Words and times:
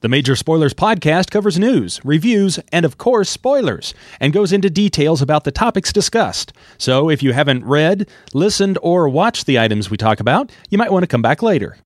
The 0.00 0.08
Major 0.08 0.36
Spoilers 0.36 0.74
podcast 0.74 1.28
covers 1.28 1.58
news, 1.58 2.00
reviews, 2.04 2.60
and 2.70 2.84
of 2.84 2.98
course, 2.98 3.28
spoilers, 3.28 3.94
and 4.20 4.32
goes 4.32 4.52
into 4.52 4.70
details 4.70 5.20
about 5.20 5.42
the 5.42 5.50
topics 5.50 5.92
discussed. 5.92 6.52
So 6.78 7.10
if 7.10 7.20
you 7.20 7.32
haven't 7.32 7.64
read, 7.64 8.08
listened, 8.32 8.78
or 8.80 9.08
watched 9.08 9.46
the 9.46 9.58
items 9.58 9.90
we 9.90 9.96
talk 9.96 10.20
about, 10.20 10.52
you 10.70 10.78
might 10.78 10.92
want 10.92 11.02
to 11.02 11.08
come 11.08 11.20
back 11.20 11.42
later. 11.42 11.78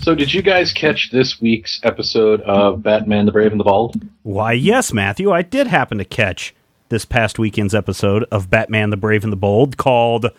So, 0.00 0.14
did 0.14 0.32
you 0.32 0.40
guys 0.40 0.72
catch 0.72 1.10
this 1.10 1.38
week's 1.38 1.78
episode 1.82 2.40
of 2.40 2.82
Batman 2.82 3.26
the 3.26 3.32
Brave 3.32 3.50
and 3.50 3.60
the 3.60 3.64
Bold? 3.64 4.00
Why, 4.22 4.52
yes, 4.52 4.94
Matthew, 4.94 5.30
I 5.30 5.42
did 5.42 5.66
happen 5.66 5.98
to 5.98 6.06
catch 6.06 6.54
this 6.88 7.04
past 7.04 7.38
weekend's 7.38 7.74
episode 7.74 8.24
of 8.32 8.48
Batman 8.48 8.88
the 8.88 8.96
Brave 8.96 9.24
and 9.24 9.32
the 9.32 9.36
Bold 9.36 9.76
called 9.76 10.30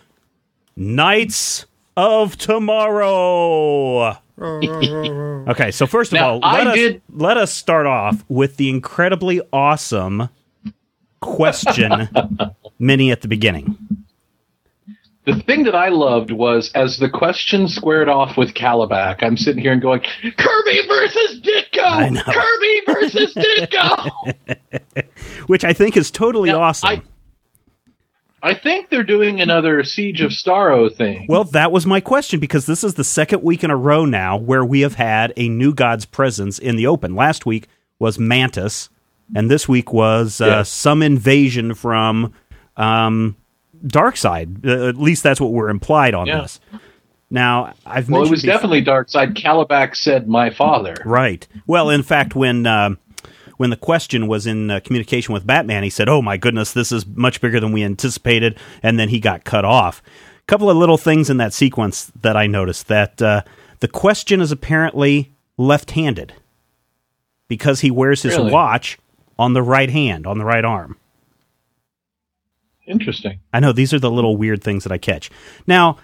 Knights 0.74 1.66
of 1.96 2.36
Tomorrow. 2.38 4.16
okay, 4.40 5.70
so 5.70 5.86
first 5.86 6.12
of 6.12 6.16
Now, 6.16 6.30
all, 6.34 6.38
let 6.40 6.66
I 6.66 6.70
us, 6.70 6.74
did- 6.76 7.02
let 7.10 7.36
us 7.36 7.52
start 7.52 7.86
off 7.86 8.24
with 8.28 8.56
the 8.56 8.68
incredibly 8.70 9.40
awesome 9.52 10.28
question 11.20 12.08
mini 12.78 13.10
at 13.12 13.20
the 13.20 13.28
beginning. 13.28 13.76
The 15.26 15.36
thing 15.42 15.64
that 15.64 15.74
I 15.74 15.90
loved 15.90 16.30
was 16.30 16.72
as 16.74 16.96
the 16.98 17.08
question 17.10 17.68
squared 17.68 18.08
off 18.08 18.38
with 18.38 18.54
Kalibak, 18.54 19.22
I'm 19.22 19.36
sitting 19.36 19.60
here 19.62 19.72
and 19.72 19.82
going, 19.82 20.00
Kirby 20.00 20.86
versus 20.88 21.42
I 21.44 22.08
Ditko! 22.08 22.12
know. 22.12 22.22
Kirby 22.22 22.80
versus 22.86 23.34
Ditko! 24.94 25.04
Which 25.46 25.62
I 25.64 25.74
think 25.74 25.98
is 25.98 26.10
totally 26.10 26.48
Now, 26.48 26.62
awesome. 26.62 26.88
I, 26.88 27.02
I 28.42 28.54
think 28.54 28.88
they're 28.88 29.02
doing 29.04 29.40
another 29.40 29.84
Siege 29.84 30.20
of 30.22 30.30
Starro 30.30 30.94
thing. 30.94 31.26
Well, 31.28 31.44
that 31.44 31.70
was 31.72 31.84
my 31.86 32.00
question 32.00 32.40
because 32.40 32.66
this 32.66 32.82
is 32.82 32.94
the 32.94 33.04
second 33.04 33.42
week 33.42 33.62
in 33.64 33.70
a 33.70 33.76
row 33.76 34.04
now 34.04 34.36
where 34.36 34.64
we 34.64 34.80
have 34.80 34.94
had 34.94 35.32
a 35.36 35.48
new 35.48 35.74
god's 35.74 36.04
presence 36.06 36.58
in 36.58 36.76
the 36.76 36.86
open. 36.86 37.14
Last 37.14 37.44
week 37.44 37.68
was 37.98 38.18
Mantis, 38.18 38.88
and 39.34 39.50
this 39.50 39.68
week 39.68 39.92
was 39.92 40.40
uh, 40.40 40.46
Yes. 40.46 40.70
some 40.70 41.02
invasion 41.02 41.74
from 41.74 42.32
um, 42.76 43.36
Darkseid. 43.86 44.66
Uh, 44.66 44.88
at 44.88 44.96
least 44.96 45.22
that's 45.22 45.40
what 45.40 45.52
we're 45.52 45.68
implied 45.68 46.14
on 46.14 46.26
Yeah. 46.26 46.40
this. 46.42 46.60
Now, 47.32 47.74
I've 47.86 48.08
mentioned 48.08 48.12
well, 48.12 48.24
it 48.24 48.30
was 48.30 48.42
before- 48.42 48.54
definitely 48.54 48.84
Darkseid. 48.84 49.34
Kalibak 49.34 49.94
said, 49.94 50.28
My 50.28 50.50
father. 50.50 50.96
Right. 51.04 51.46
Well, 51.66 51.88
in 51.90 52.02
fact, 52.02 52.34
when 52.34 52.66
uh, 52.66 52.96
when 53.60 53.68
the 53.68 53.76
question 53.76 54.26
was 54.26 54.46
in 54.46 54.70
uh, 54.70 54.80
communication 54.80 55.34
with 55.34 55.46
Batman, 55.46 55.82
he 55.82 55.90
said, 55.90 56.08
"Oh 56.08 56.22
my 56.22 56.38
goodness, 56.38 56.72
this 56.72 56.90
is 56.90 57.06
much 57.06 57.42
bigger 57.42 57.60
than 57.60 57.72
we 57.72 57.82
anticipated," 57.82 58.58
and 58.82 58.98
then 58.98 59.10
he 59.10 59.20
got 59.20 59.44
cut 59.44 59.66
off. 59.66 60.00
A 60.38 60.46
couple 60.46 60.70
of 60.70 60.78
little 60.78 60.96
things 60.96 61.28
in 61.28 61.36
that 61.36 61.52
sequence 61.52 62.10
that 62.22 62.38
I 62.38 62.46
noticed 62.46 62.88
that 62.88 63.20
uh, 63.20 63.42
the 63.80 63.86
question 63.86 64.40
is 64.40 64.50
apparently 64.50 65.32
left-handed 65.58 66.32
because 67.48 67.80
he 67.80 67.90
wears 67.90 68.22
his 68.22 68.34
Really? 68.38 68.50
watch 68.50 68.98
on 69.38 69.52
the 69.52 69.62
right 69.62 69.90
hand, 69.90 70.26
on 70.26 70.38
the 70.38 70.46
right 70.46 70.64
arm. 70.64 70.96
Interesting. 72.86 73.40
I 73.52 73.60
know 73.60 73.72
these 73.72 73.92
are 73.92 73.98
the 74.00 74.10
little 74.10 74.38
weird 74.38 74.64
things 74.64 74.84
that 74.84 74.92
I 74.92 74.96
catch. 74.96 75.30
Now, 75.66 75.98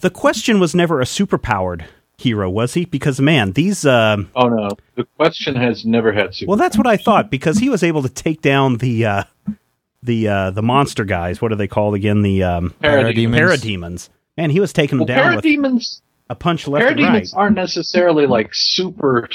the 0.00 0.10
question 0.10 0.60
was 0.60 0.76
never 0.76 1.00
a 1.00 1.04
superpowered 1.06 1.86
hero, 2.18 2.48
was 2.48 2.74
he? 2.74 2.84
Because 2.84 3.20
man, 3.20 3.52
these. 3.52 3.84
um 3.86 4.30
Oh, 4.34 4.48
no. 4.48 4.70
The 4.94 5.04
question 5.16 5.54
has 5.56 5.84
never 5.84 6.12
had 6.12 6.34
super. 6.34 6.50
Well, 6.50 6.58
that's 6.58 6.78
what 6.78 6.86
I 6.86 6.96
thought 6.96 7.30
because 7.30 7.58
he 7.58 7.68
was 7.68 7.82
able 7.82 8.02
to 8.02 8.08
take 8.08 8.42
down 8.42 8.78
the 8.78 9.06
uh, 9.06 9.24
the 10.02 10.28
uh, 10.28 10.50
the 10.50 10.62
monster 10.62 11.04
guys. 11.04 11.40
What 11.40 11.52
are 11.52 11.56
they 11.56 11.68
called 11.68 11.94
again? 11.94 12.22
The 12.22 12.42
um, 12.42 12.74
Parademons. 12.82 13.34
parademons. 13.34 14.08
Man, 14.36 14.50
he 14.50 14.60
was 14.60 14.72
taking 14.72 14.98
them 14.98 15.06
well, 15.06 15.16
down 15.16 15.36
with 15.36 15.44
parademons, 15.44 16.00
a 16.28 16.34
punch 16.34 16.66
left 16.66 16.90
and 16.90 17.00
right. 17.00 17.22
parademons 17.22 17.36
aren't 17.36 17.56
necessarily 17.56 18.26
like 18.26 18.50
super. 18.52 19.28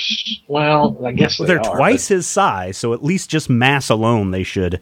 Well, 0.47 0.99
I 1.05 1.11
guess 1.11 1.37
they 1.37 1.45
They're 1.45 1.65
are, 1.65 1.75
twice 1.75 2.07
his 2.07 2.27
size, 2.27 2.77
so 2.77 2.93
at 2.93 3.03
least 3.03 3.29
just 3.29 3.49
mass 3.49 3.89
alone, 3.89 4.31
they 4.31 4.43
should 4.43 4.81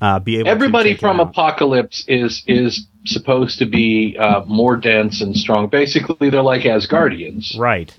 uh, 0.00 0.18
be 0.18 0.38
able. 0.38 0.48
Everybody 0.48 0.96
from. 0.96 1.18
Apokolips 1.18 2.04
is 2.08 2.42
is 2.46 2.86
supposed 3.06 3.58
to 3.58 3.66
be 3.66 4.16
uh, 4.18 4.44
more 4.46 4.76
dense 4.76 5.20
and 5.20 5.36
strong. 5.36 5.68
Basically, 5.68 6.30
they're 6.30 6.42
like 6.42 6.62
Asgardians. 6.62 7.58
right. 7.58 7.96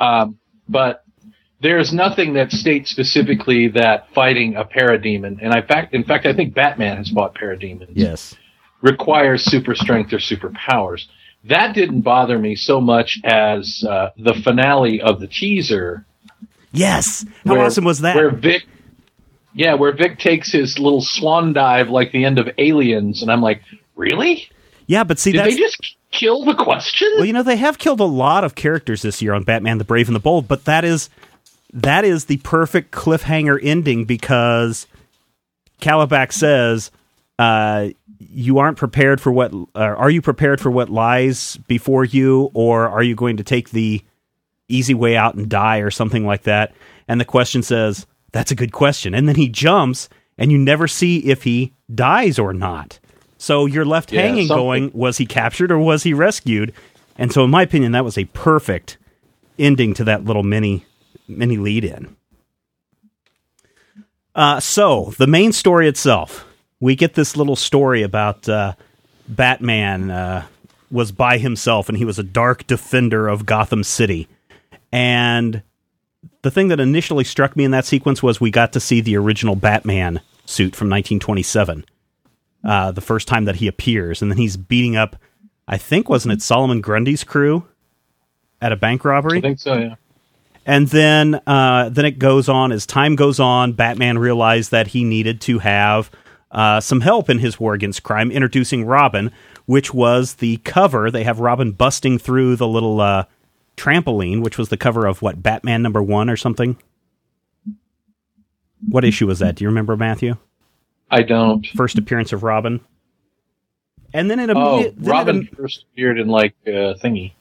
Um, 0.00 0.38
but 0.68 1.04
there's 1.60 1.92
nothing 1.92 2.34
that 2.34 2.50
states 2.50 2.90
specifically 2.90 3.68
that 3.68 4.08
fighting 4.14 4.56
a 4.56 4.64
parademon, 4.64 5.38
and 5.40 5.52
I 5.52 5.62
fact, 5.62 5.94
in 5.94 6.02
fact, 6.04 6.26
I 6.26 6.32
think 6.34 6.54
Batman 6.54 6.96
has 6.96 7.08
fought 7.10 7.34
parademons, 7.34 7.92
Yes. 7.94 8.34
requires 8.80 9.44
super 9.44 9.74
strength 9.74 10.12
or 10.12 10.18
super 10.18 10.50
powers. 10.50 11.08
That 11.44 11.74
didn't 11.74 12.00
bother 12.02 12.38
me 12.38 12.56
so 12.56 12.80
much 12.80 13.20
as 13.24 13.84
uh, 13.88 14.10
the 14.16 14.34
finale 14.34 15.00
of 15.00 15.20
the 15.20 15.26
teaser. 15.28 16.04
Yes. 16.72 17.24
How 17.44 17.52
where- 17.54 17.64
awesome 17.66 17.84
was 17.84 18.00
that? 18.00 18.16
Where 18.16 18.30
Vic, 18.30 18.64
yeah, 19.54 19.74
where 19.74 19.92
Vic 19.92 20.18
takes 20.18 20.50
his 20.50 20.78
little 20.78 21.02
swan 21.02 21.52
dive 21.52 21.90
like 21.90 22.12
the 22.12 22.24
end 22.24 22.38
of 22.38 22.48
Aliens, 22.58 23.22
and 23.22 23.30
I'm 23.30 23.42
like, 23.42 23.62
really? 23.96 24.48
yeah, 24.86 25.04
but 25.04 25.18
see, 25.18 25.32
Did 25.32 25.40
that's 25.40 25.54
they 25.54 25.60
just 25.60 25.96
kill 26.10 26.44
the 26.44 26.54
question? 26.54 27.08
Well, 27.16 27.24
you 27.24 27.32
know, 27.32 27.42
they 27.42 27.56
have 27.56 27.78
killed 27.78 28.00
a 28.00 28.04
lot 28.04 28.44
of 28.44 28.54
characters 28.54 29.02
this 29.02 29.22
year 29.22 29.34
on 29.34 29.42
Batman 29.44 29.78
the 29.78 29.84
Brave 29.84 30.08
and 30.08 30.16
the 30.16 30.20
Bold, 30.20 30.48
but 30.48 30.64
that 30.64 30.84
is 30.84 31.08
that 31.72 32.04
is 32.04 32.26
the 32.26 32.36
perfect 32.38 32.90
cliffhanger 32.90 33.58
ending 33.62 34.04
because 34.04 34.86
Kalibak 35.80 36.32
says, 36.32 36.90
uh, 37.38 37.88
you 38.18 38.58
aren't 38.58 38.78
prepared 38.78 39.20
for 39.20 39.32
what 39.32 39.52
uh, 39.52 39.78
are 39.78 40.10
you 40.10 40.22
prepared 40.22 40.60
for 40.60 40.70
what 40.70 40.88
lies 40.88 41.56
before 41.66 42.04
you 42.04 42.50
or 42.54 42.88
are 42.88 43.02
you 43.02 43.14
going 43.14 43.38
to 43.38 43.42
take 43.42 43.70
the 43.70 44.02
easy 44.68 44.94
way 44.94 45.16
out 45.16 45.34
and 45.34 45.48
die 45.48 45.78
or 45.78 45.90
something 45.90 46.24
like 46.24 46.42
that? 46.42 46.72
And 47.08 47.20
the 47.20 47.24
question 47.24 47.62
says, 47.62 48.06
that's 48.32 48.50
a 48.50 48.54
good 48.56 48.72
question. 48.72 49.14
And 49.14 49.28
then 49.28 49.36
he 49.36 49.48
jumps 49.48 50.08
and 50.38 50.50
you 50.50 50.58
never 50.58 50.88
see 50.88 51.18
if 51.18 51.42
he 51.44 51.72
dies 51.94 52.38
or 52.38 52.52
not. 52.52 52.98
So 53.38 53.66
you're 53.66 53.84
left 53.84 54.12
Yeah, 54.12 54.22
hanging 54.22 54.46
something- 54.48 54.64
going, 54.64 54.90
was 54.94 55.18
he 55.18 55.26
captured 55.26 55.70
or 55.70 55.78
was 55.78 56.02
he 56.02 56.14
rescued? 56.14 56.72
And 57.16 57.32
so 57.32 57.44
in 57.44 57.50
my 57.50 57.62
opinion 57.62 57.92
that 57.92 58.04
was 58.04 58.16
a 58.18 58.24
perfect 58.26 58.96
ending 59.58 59.94
to 59.94 60.04
that 60.04 60.24
little 60.24 60.42
mini 60.42 60.84
mini 61.28 61.56
lead 61.56 61.84
in. 61.84 62.16
Uh, 64.34 64.60
so 64.60 65.12
the 65.18 65.26
main 65.26 65.52
story 65.52 65.88
itself, 65.88 66.46
we 66.80 66.96
get 66.96 67.14
this 67.14 67.36
little 67.36 67.56
story 67.56 68.02
about 68.02 68.48
uh, 68.48 68.72
Batman 69.28 70.10
uh, 70.10 70.46
was 70.90 71.12
by 71.12 71.38
himself 71.38 71.88
and 71.88 71.98
he 71.98 72.04
was 72.04 72.18
a 72.18 72.22
dark 72.22 72.66
defender 72.66 73.28
of 73.28 73.44
Gotham 73.46 73.84
City. 73.84 74.26
And 74.90 75.62
the 76.42 76.50
thing 76.50 76.68
that 76.68 76.80
initially 76.80 77.24
struck 77.24 77.56
me 77.56 77.64
in 77.64 77.70
that 77.70 77.84
sequence 77.84 78.22
was 78.22 78.40
we 78.40 78.50
got 78.50 78.72
to 78.72 78.80
see 78.80 79.00
the 79.00 79.16
original 79.16 79.56
Batman 79.56 80.20
suit 80.44 80.74
from 80.74 80.88
1927, 80.88 81.84
uh, 82.64 82.92
the 82.92 83.00
first 83.00 83.28
time 83.28 83.44
that 83.44 83.56
he 83.56 83.68
appears, 83.68 84.20
and 84.20 84.30
then 84.30 84.38
he's 84.38 84.56
beating 84.56 84.96
up, 84.96 85.16
I 85.66 85.78
think, 85.78 86.08
wasn't 86.08 86.34
it 86.34 86.42
Solomon 86.42 86.80
Grundy's 86.80 87.24
crew 87.24 87.66
at 88.60 88.72
a 88.72 88.76
bank 88.76 89.04
robbery? 89.04 89.38
I 89.38 89.40
think 89.40 89.60
so. 89.60 89.74
Yeah. 89.74 89.94
And 90.64 90.88
then 90.88 91.40
uh, 91.46 91.88
then 91.88 92.04
it 92.04 92.18
goes 92.18 92.48
on 92.48 92.70
as 92.70 92.86
time 92.86 93.16
goes 93.16 93.40
on. 93.40 93.72
Batman 93.72 94.18
realized 94.18 94.70
that 94.70 94.88
he 94.88 95.02
needed 95.02 95.40
to 95.42 95.58
have 95.58 96.10
uh, 96.52 96.80
some 96.80 97.00
help 97.00 97.28
in 97.28 97.38
his 97.38 97.58
war 97.58 97.74
against 97.74 98.04
crime, 98.04 98.30
introducing 98.30 98.84
Robin, 98.84 99.32
which 99.66 99.92
was 99.92 100.34
the 100.34 100.58
cover. 100.58 101.10
They 101.10 101.24
have 101.24 101.40
Robin 101.40 101.72
busting 101.72 102.18
through 102.18 102.56
the 102.56 102.68
little 102.68 103.00
uh, 103.00 103.24
trampoline, 103.76 104.42
which 104.42 104.58
was 104.58 104.68
the 104.68 104.76
cover 104.76 105.06
of 105.06 105.22
what 105.22 105.42
Batman 105.42 105.82
number 105.82 106.02
one 106.02 106.28
or 106.30 106.36
something. 106.36 106.76
What 108.88 109.04
issue 109.04 109.26
was 109.26 109.38
that? 109.38 109.54
Do 109.56 109.64
you 109.64 109.68
remember, 109.68 109.96
Matthew? 109.96 110.36
I 111.10 111.22
don't. 111.22 111.66
First 111.68 111.98
appearance 111.98 112.32
of 112.32 112.42
Robin. 112.42 112.80
And 114.14 114.30
then 114.30 114.40
it 114.40 114.50
Oh, 114.50 114.74
immediately. 114.74 115.08
Robin 115.08 115.48
first 115.56 115.84
appeared 115.92 116.18
in 116.18 116.28
like 116.28 116.54
uh, 116.66 116.94
thingy. 117.02 117.32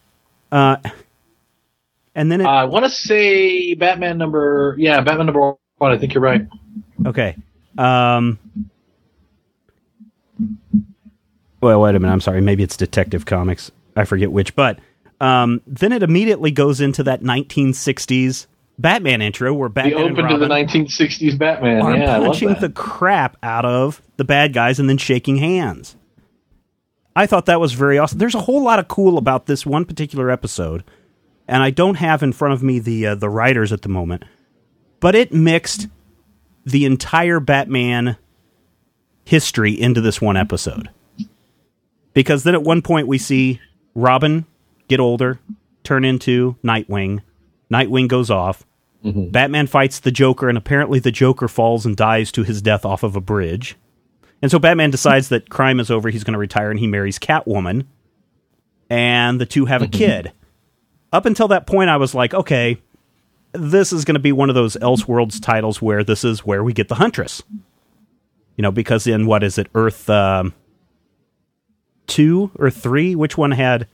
Uh, 0.51 0.77
and 2.15 2.31
then 2.31 2.41
it. 2.41 2.45
I 2.47 2.65
want 2.65 2.85
to 2.85 2.91
say 2.91 3.73
Batman 3.73 4.17
number 4.17 4.75
yeah, 4.77 5.01
Batman 5.01 5.25
number 5.27 5.53
one. 5.77 5.91
I 5.91 5.97
think 5.97 6.13
you're 6.13 6.23
right. 6.23 6.47
Okay. 7.05 7.35
Um. 7.77 8.37
Well, 11.61 11.81
wait 11.81 11.95
a 11.95 11.99
minute. 11.99 12.11
I'm 12.11 12.21
sorry. 12.21 12.41
Maybe 12.41 12.63
it's 12.63 12.77
Detective 12.77 13.25
Comics. 13.25 13.71
I 13.95 14.05
forget 14.05 14.31
which. 14.31 14.55
But 14.55 14.79
um, 15.21 15.61
then 15.67 15.91
it 15.91 16.01
immediately 16.01 16.49
goes 16.49 16.81
into 16.81 17.03
that 17.03 17.21
1960s 17.21 18.47
Batman 18.79 19.21
intro 19.21 19.53
where 19.53 19.69
Batman 19.69 20.01
and 20.01 20.19
open 20.19 20.31
to 20.31 20.37
the 20.39 20.47
1960s 20.47 21.37
Batman. 21.37 21.81
are 21.81 21.95
Yeah, 21.95 22.17
punching 22.17 22.55
the 22.55 22.69
crap 22.69 23.37
out 23.43 23.63
of 23.63 24.01
the 24.17 24.23
bad 24.23 24.51
guys 24.51 24.79
and 24.79 24.89
then 24.89 24.97
shaking 24.97 25.37
hands. 25.37 25.95
I 27.15 27.27
thought 27.27 27.45
that 27.45 27.59
was 27.59 27.73
very 27.73 27.99
awesome. 27.99 28.17
There's 28.17 28.33
a 28.33 28.41
whole 28.41 28.63
lot 28.63 28.79
of 28.79 28.87
cool 28.87 29.19
about 29.19 29.45
this 29.45 29.63
one 29.63 29.85
particular 29.85 30.31
episode, 30.31 30.83
and 31.47 31.61
I 31.61 31.69
don't 31.69 31.95
have 31.95 32.23
in 32.23 32.33
front 32.33 32.55
of 32.55 32.63
me 32.63 32.79
the 32.79 33.07
uh, 33.07 33.15
the 33.15 33.29
writers 33.29 33.71
at 33.71 33.83
the 33.83 33.89
moment, 33.89 34.25
but 34.99 35.13
it 35.13 35.31
mixed 35.31 35.87
the 36.65 36.85
entire 36.85 37.39
Batman 37.39 38.17
history 39.23 39.79
into 39.79 40.01
this 40.01 40.19
one 40.19 40.37
episode. 40.37 40.89
Because 42.13 42.43
then 42.43 42.55
at 42.55 42.63
one 42.63 42.81
point 42.81 43.07
we 43.07 43.19
see 43.19 43.61
Robin 43.93 44.45
get 44.91 44.99
older, 44.99 45.39
turn 45.83 46.05
into 46.05 46.55
Nightwing. 46.63 47.21
Nightwing 47.71 48.07
goes 48.07 48.29
off. 48.29 48.65
Batman 49.31 49.65
fights 49.65 49.99
the 49.99 50.11
Joker, 50.11 50.47
and 50.47 50.57
apparently 50.57 50.99
the 50.99 51.11
Joker 51.11 51.47
falls 51.47 51.87
and 51.87 51.97
dies 51.97 52.31
to 52.33 52.43
his 52.43 52.61
death 52.61 52.85
off 52.85 53.01
of 53.01 53.15
a 53.15 53.21
bridge. 53.21 53.75
And 54.43 54.51
so 54.51 54.59
Batman 54.59 54.91
decides 54.91 55.29
that 55.29 55.49
crime 55.49 55.79
is 55.79 55.89
over. 55.89 56.09
He's 56.09 56.23
going 56.23 56.33
to 56.33 56.39
retire, 56.39 56.69
and 56.69 56.79
he 56.79 56.85
marries 56.85 57.17
Catwoman. 57.17 57.85
And 58.91 59.41
the 59.41 59.47
two 59.47 59.65
have 59.65 59.81
a 59.81 59.87
kid. 59.87 60.31
Up 61.11 61.25
until 61.25 61.47
that 61.47 61.65
point, 61.65 61.89
I 61.89 61.97
was 61.97 62.13
like, 62.13 62.33
okay, 62.35 62.77
this 63.53 63.91
is 63.91 64.05
going 64.05 64.15
to 64.15 64.19
be 64.19 64.31
one 64.31 64.49
of 64.49 64.55
those 64.55 64.75
Elseworlds 64.77 65.41
titles 65.41 65.81
where 65.81 66.03
this 66.03 66.23
is 66.23 66.45
where 66.45 66.63
we 66.63 66.73
get 66.73 66.87
the 66.87 66.95
Huntress. 66.95 67.41
You 68.55 68.61
know, 68.61 68.71
because 68.71 69.07
in 69.07 69.25
what 69.25 69.43
is 69.43 69.57
it, 69.57 69.67
Earth 69.73 70.09
um, 70.09 70.53
two 72.05 72.51
or 72.55 72.69
three? 72.69 73.15
Which 73.15 73.37
one 73.37 73.51
had 73.51 73.87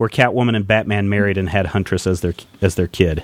where 0.00 0.08
Catwoman 0.08 0.56
and 0.56 0.66
Batman 0.66 1.10
married 1.10 1.36
and 1.36 1.50
had 1.50 1.66
Huntress 1.66 2.06
as 2.06 2.22
their 2.22 2.32
as 2.62 2.74
their 2.76 2.86
kid? 2.86 3.22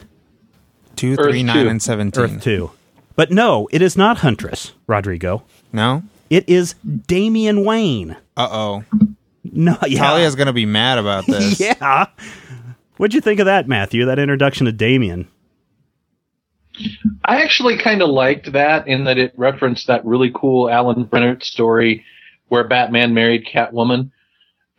Two, 0.95 1.15
Earth 1.19 1.31
three, 1.31 1.43
nine, 1.43 1.65
two. 1.65 1.71
and 1.71 1.83
seventeen. 1.83 2.23
Earth 2.25 2.43
two. 2.43 2.71
But 3.15 3.31
no, 3.31 3.67
it 3.73 3.81
is 3.81 3.97
not 3.97 4.19
Huntress, 4.19 4.73
Rodrigo. 4.87 5.43
No. 5.73 6.03
It 6.29 6.47
is 6.47 6.75
Damian 7.07 7.65
Wayne. 7.65 8.11
Uh 8.37 8.49
oh. 8.51 8.85
No, 9.43 9.79
yeah, 9.87 10.01
Talia's 10.01 10.35
gonna 10.35 10.53
be 10.53 10.67
mad 10.67 10.99
about 10.99 11.25
this. 11.29 11.59
yeah. 11.59 12.09
What'd 12.99 13.15
you 13.15 13.23
think 13.23 13.41
of 13.41 13.47
that, 13.47 13.67
Matthew? 13.67 14.05
That 14.05 14.19
introduction 14.19 14.67
to 14.67 14.73
Damian. 14.73 15.29
I 17.25 17.41
actually 17.43 17.79
kind 17.79 18.03
of 18.03 18.11
liked 18.11 18.53
that 18.53 18.87
in 18.87 19.05
that 19.05 19.17
it 19.17 19.33
referenced 19.39 19.87
that 19.87 20.05
really 20.05 20.31
cool 20.35 20.69
Alan 20.69 21.07
Brennert 21.07 21.43
story 21.43 22.05
where 22.49 22.69
Batman 22.69 23.15
married 23.15 23.47
Catwoman. 23.51 24.11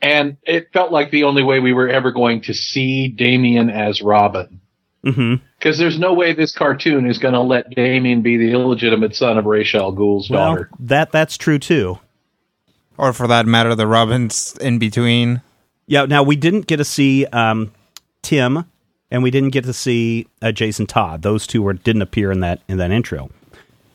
And 0.01 0.37
it 0.43 0.69
felt 0.73 0.91
like 0.91 1.09
the 1.11 1.23
only 1.23 1.43
way 1.43 1.59
we 1.59 1.73
were 1.73 1.89
ever 1.89 2.11
going 2.11 2.41
to 2.43 2.53
see 2.53 3.07
Damian 3.07 3.69
as 3.69 4.01
Robin. 4.01 4.59
hmm 5.03 5.35
Because 5.57 5.77
there's 5.79 5.97
no 5.99 6.13
way 6.13 6.33
this 6.33 6.53
cartoon 6.55 7.07
is 7.09 7.17
going 7.17 7.33
to 7.33 7.39
let 7.41 7.69
Damian 7.71 8.21
be 8.21 8.37
the 8.37 8.51
illegitimate 8.51 9.15
son 9.15 9.37
of 9.37 9.45
Ra's 9.45 9.73
al 9.73 9.91
Ghul's 9.91 10.29
Well, 10.29 10.51
daughter. 10.53 10.69
that 10.79 11.11
that's 11.11 11.37
true 11.37 11.57
too. 11.59 11.99
Or 12.97 13.13
for 13.13 13.27
that 13.27 13.45
matter, 13.45 13.73
the 13.75 13.87
Robins 13.87 14.55
in 14.61 14.79
between. 14.79 15.41
Yeah. 15.87 16.05
Now 16.05 16.23
we 16.23 16.35
didn't 16.35 16.67
get 16.67 16.77
to 16.77 16.85
see 16.85 17.25
um, 17.27 17.71
Tim, 18.21 18.65
and 19.11 19.23
we 19.23 19.31
didn't 19.31 19.51
get 19.51 19.63
to 19.65 19.73
see 19.73 20.27
uh, 20.41 20.51
Jason 20.51 20.85
Todd. 20.87 21.21
Those 21.21 21.47
two 21.47 21.61
were 21.61 21.73
didn't 21.73 22.01
appear 22.01 22.31
in 22.31 22.39
that 22.41 22.61
in 22.67 22.77
that 22.77 22.91
intro. 22.91 23.29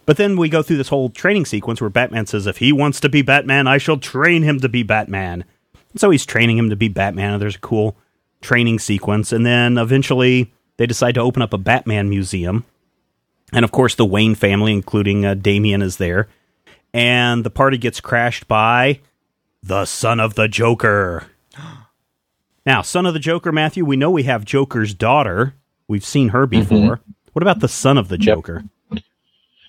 But 0.07 0.17
then 0.17 0.37
we 0.37 0.49
go 0.49 0.63
through 0.63 0.79
this 0.79 0.89
whole 0.89 1.11
training 1.11 1.47
sequence 1.47 1.81
where 1.81 1.91
Batman 1.91 2.27
says, 2.27 2.47
"If 2.47 2.59
he 2.59 2.73
wants 2.73 2.99
to 3.01 3.09
be 3.09 3.23
Batman, 3.23 3.67
I 3.69 3.79
shall 3.79 3.99
train 3.99 4.43
him 4.43 4.59
to 4.61 4.69
be 4.69 4.83
Batman." 4.83 5.45
So 5.97 6.11
he's 6.11 6.27
training 6.27 6.59
him 6.59 6.71
to 6.71 6.77
be 6.77 6.89
Batman, 6.89 7.35
and 7.35 7.43
there's 7.43 7.57
a 7.57 7.61
cool 7.61 7.97
training 8.41 8.79
sequence. 8.79 9.33
And 9.33 9.45
then 9.47 9.79
eventually 9.79 10.53
they 10.77 10.87
decide 10.87 11.15
to 11.15 11.21
open 11.21 11.43
up 11.43 11.53
a 11.53 11.59
Batman 11.59 12.09
museum. 12.11 12.65
And 13.53 13.65
of 13.65 13.73
course, 13.73 13.95
the 13.95 14.07
Wayne 14.07 14.35
family, 14.35 14.73
including 14.73 15.25
uh, 15.25 15.35
Damian, 15.35 15.83
is 15.83 15.99
there. 15.99 16.29
And 16.95 17.45
the 17.45 17.51
party 17.51 17.79
gets 17.79 18.01
crashed 18.01 18.49
by 18.49 19.01
the 19.63 19.85
son 19.85 20.21
of 20.21 20.35
the 20.35 20.49
Joker. 20.49 21.27
Now, 22.65 22.81
son 22.83 23.07
of 23.07 23.13
the 23.13 23.19
Joker, 23.19 23.51
Matthew, 23.51 23.85
we 23.85 23.97
know 23.97 24.09
we 24.09 24.23
have 24.23 24.45
Joker's 24.45 24.95
daughter. 24.95 25.57
We've 25.89 26.05
seen 26.05 26.29
her 26.29 26.47
before. 26.47 27.01
What 27.33 27.43
about 27.43 27.59
the 27.59 27.67
son 27.67 27.99
of 27.99 28.07
the 28.07 28.17
Joker? 28.19 28.63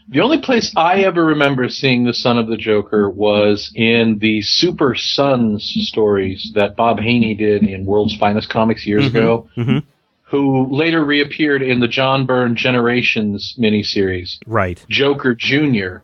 The 0.09 0.21
only 0.21 0.39
place 0.39 0.73
I 0.75 1.01
ever 1.03 1.23
remember 1.23 1.69
seeing 1.69 2.03
the 2.03 2.13
son 2.13 2.37
of 2.37 2.47
the 2.47 2.57
Joker 2.57 3.09
was 3.09 3.71
in 3.73 4.19
the 4.19 4.41
Super 4.41 4.95
Sons 4.95 5.63
stories 5.87 6.51
that 6.55 6.75
Bob 6.75 6.99
Haney 6.99 7.35
did 7.35 7.63
in 7.63 7.85
World's 7.85 8.15
Finest 8.15 8.49
Comics 8.49 8.85
years 8.85 9.07
ago, 9.07 9.49
mhm. 9.55 9.83
who 10.23 10.67
later 10.69 11.03
reappeared 11.03 11.61
in 11.61 11.79
the 11.79 11.87
John 11.87 12.25
Byrne 12.25 12.55
Generations 12.55 13.55
miniseries. 13.57 14.39
Right. 14.45 14.83
Joker 14.89 15.35
Jr., 15.35 15.97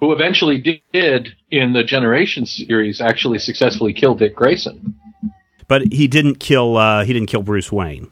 who 0.00 0.12
eventually 0.12 0.82
did 0.92 1.28
in 1.50 1.72
the 1.72 1.84
Generations 1.84 2.64
series 2.66 3.00
actually 3.00 3.38
successfully 3.38 3.92
kill 3.92 4.14
Dick 4.16 4.34
Grayson. 4.34 4.94
But 5.68 5.92
he 5.92 6.08
didn't 6.08 6.40
kill 6.40 6.76
uh, 6.76 7.04
he 7.04 7.12
didn't 7.12 7.28
kill 7.28 7.42
Bruce 7.42 7.70
Wayne. 7.70 8.10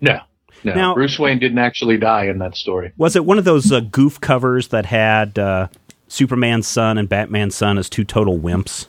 No. 0.00 0.20
No, 0.64 0.74
Now- 0.74 0.94
Bruce 0.94 1.18
Wayne 1.18 1.38
didn't 1.38 1.58
actually 1.58 1.96
die 1.96 2.26
in 2.26 2.38
that 2.38 2.56
story. 2.56 2.92
Was 2.96 3.16
it 3.16 3.24
one 3.24 3.38
of 3.38 3.44
those 3.44 3.70
uh, 3.72 3.80
goof 3.80 4.20
covers 4.20 4.68
that 4.68 4.86
had 4.86 5.38
uh, 5.38 5.68
Superman's 6.08 6.66
son 6.66 6.98
and 6.98 7.08
Batman's 7.08 7.54
son 7.54 7.78
as 7.78 7.88
two 7.88 8.04
total 8.04 8.38
wimps? 8.38 8.86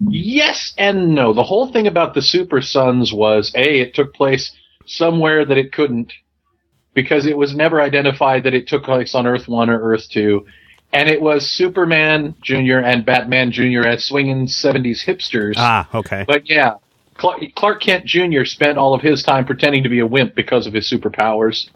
Yes 0.00 0.74
and 0.78 1.14
no. 1.14 1.32
The 1.32 1.42
whole 1.42 1.72
thing 1.72 1.86
about 1.86 2.14
the 2.14 2.22
Super 2.22 2.62
Sons 2.62 3.12
was 3.12 3.52
A, 3.56 3.80
it 3.80 3.94
took 3.94 4.14
place 4.14 4.52
somewhere 4.86 5.44
that 5.44 5.58
it 5.58 5.72
couldn't 5.72 6.12
because 6.94 7.26
it 7.26 7.36
was 7.36 7.54
never 7.54 7.80
identified 7.80 8.44
that 8.44 8.54
it 8.54 8.68
took 8.68 8.84
place 8.84 9.14
on 9.14 9.26
Earth 9.26 9.48
1 9.48 9.70
or 9.70 9.80
Earth 9.80 10.08
2. 10.10 10.46
And 10.92 11.08
it 11.08 11.20
was 11.20 11.46
Superman 11.46 12.34
Jr. 12.42 12.78
and 12.78 13.04
Batman 13.04 13.52
Jr. 13.52 13.86
as 13.86 14.04
swinging 14.04 14.46
70s 14.46 15.04
hipsters. 15.04 15.54
Ah, 15.56 15.88
okay. 15.94 16.24
But 16.26 16.48
yeah, 16.48 16.74
Clark, 17.18 17.42
Clark 17.54 17.82
Kent 17.82 18.06
Jr. 18.06 18.44
spent 18.44 18.78
all 18.78 18.94
of 18.94 19.02
his 19.02 19.22
time 19.22 19.44
pretending 19.44 19.82
to 19.82 19.88
be 19.88 19.98
a 19.98 20.06
wimp 20.06 20.34
because 20.34 20.66
of 20.66 20.72
his 20.72 20.88
superpowers. 20.90 21.68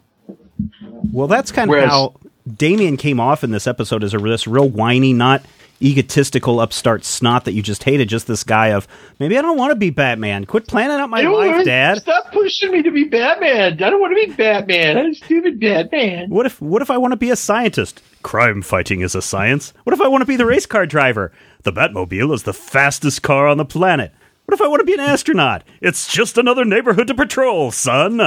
Well, 1.11 1.27
that's 1.27 1.51
kind 1.51 1.73
of 1.73 1.83
how 1.83 2.15
Damian 2.51 2.97
came 2.97 3.19
off 3.19 3.43
in 3.43 3.51
this 3.51 3.67
episode 3.67 4.03
as 4.03 4.13
a 4.13 4.17
this 4.17 4.47
real 4.47 4.69
whiny, 4.69 5.13
not 5.13 5.43
egotistical 5.81 6.61
upstart 6.61 7.03
snot 7.03 7.45
that 7.45 7.51
you 7.51 7.61
just 7.61 7.83
hated. 7.83 8.07
Just 8.07 8.25
this 8.27 8.43
guy 8.43 8.67
of 8.67 8.87
maybe 9.19 9.37
I 9.37 9.41
don't 9.41 9.57
want 9.57 9.71
to 9.71 9.75
be 9.75 9.89
Batman. 9.89 10.45
Quit 10.45 10.67
planning 10.67 10.97
out 10.97 11.09
my 11.09 11.21
life, 11.21 11.51
want- 11.51 11.65
Dad. 11.65 11.97
Stop 11.99 12.31
pushing 12.31 12.71
me 12.71 12.81
to 12.83 12.91
be 12.91 13.03
Batman. 13.03 13.73
I 13.73 13.89
don't 13.89 13.99
want 13.99 14.17
to 14.17 14.27
be 14.27 14.33
Batman. 14.33 14.97
I'm 14.97 15.13
stupid 15.13 15.59
Batman. 15.59 16.29
What 16.29 16.45
if 16.45 16.61
what 16.61 16.81
if 16.81 16.89
I 16.89 16.97
want 16.97 17.11
to 17.11 17.17
be 17.17 17.29
a 17.31 17.35
scientist? 17.35 18.01
Crime 18.21 18.61
fighting 18.61 19.01
is 19.01 19.15
a 19.15 19.21
science. 19.21 19.73
What 19.83 19.93
if 19.93 20.01
I 20.01 20.07
want 20.07 20.21
to 20.21 20.25
be 20.25 20.37
the 20.37 20.45
race 20.45 20.65
car 20.65 20.85
driver? 20.85 21.31
The 21.63 21.73
Batmobile 21.73 22.33
is 22.33 22.43
the 22.43 22.53
fastest 22.53 23.21
car 23.21 23.47
on 23.47 23.57
the 23.57 23.65
planet. 23.65 24.13
What 24.53 24.61
if 24.61 24.65
I 24.65 24.67
want 24.67 24.81
to 24.81 24.85
be 24.85 24.93
an 24.93 24.99
astronaut? 24.99 25.63
It's 25.81 26.13
just 26.13 26.37
another 26.37 26.63
neighborhood 26.63 27.07
to 27.07 27.15
patrol, 27.15 27.71
son. 27.71 28.21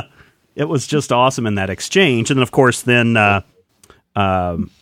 It 0.56 0.64
was 0.64 0.84
just 0.84 1.12
awesome 1.12 1.46
in 1.46 1.54
that 1.54 1.70
exchange, 1.70 2.32
and 2.32 2.38
then 2.38 2.42
of 2.42 2.50
course, 2.50 2.82
then 2.82 3.16
uh, 3.16 3.42
um, 4.16 4.72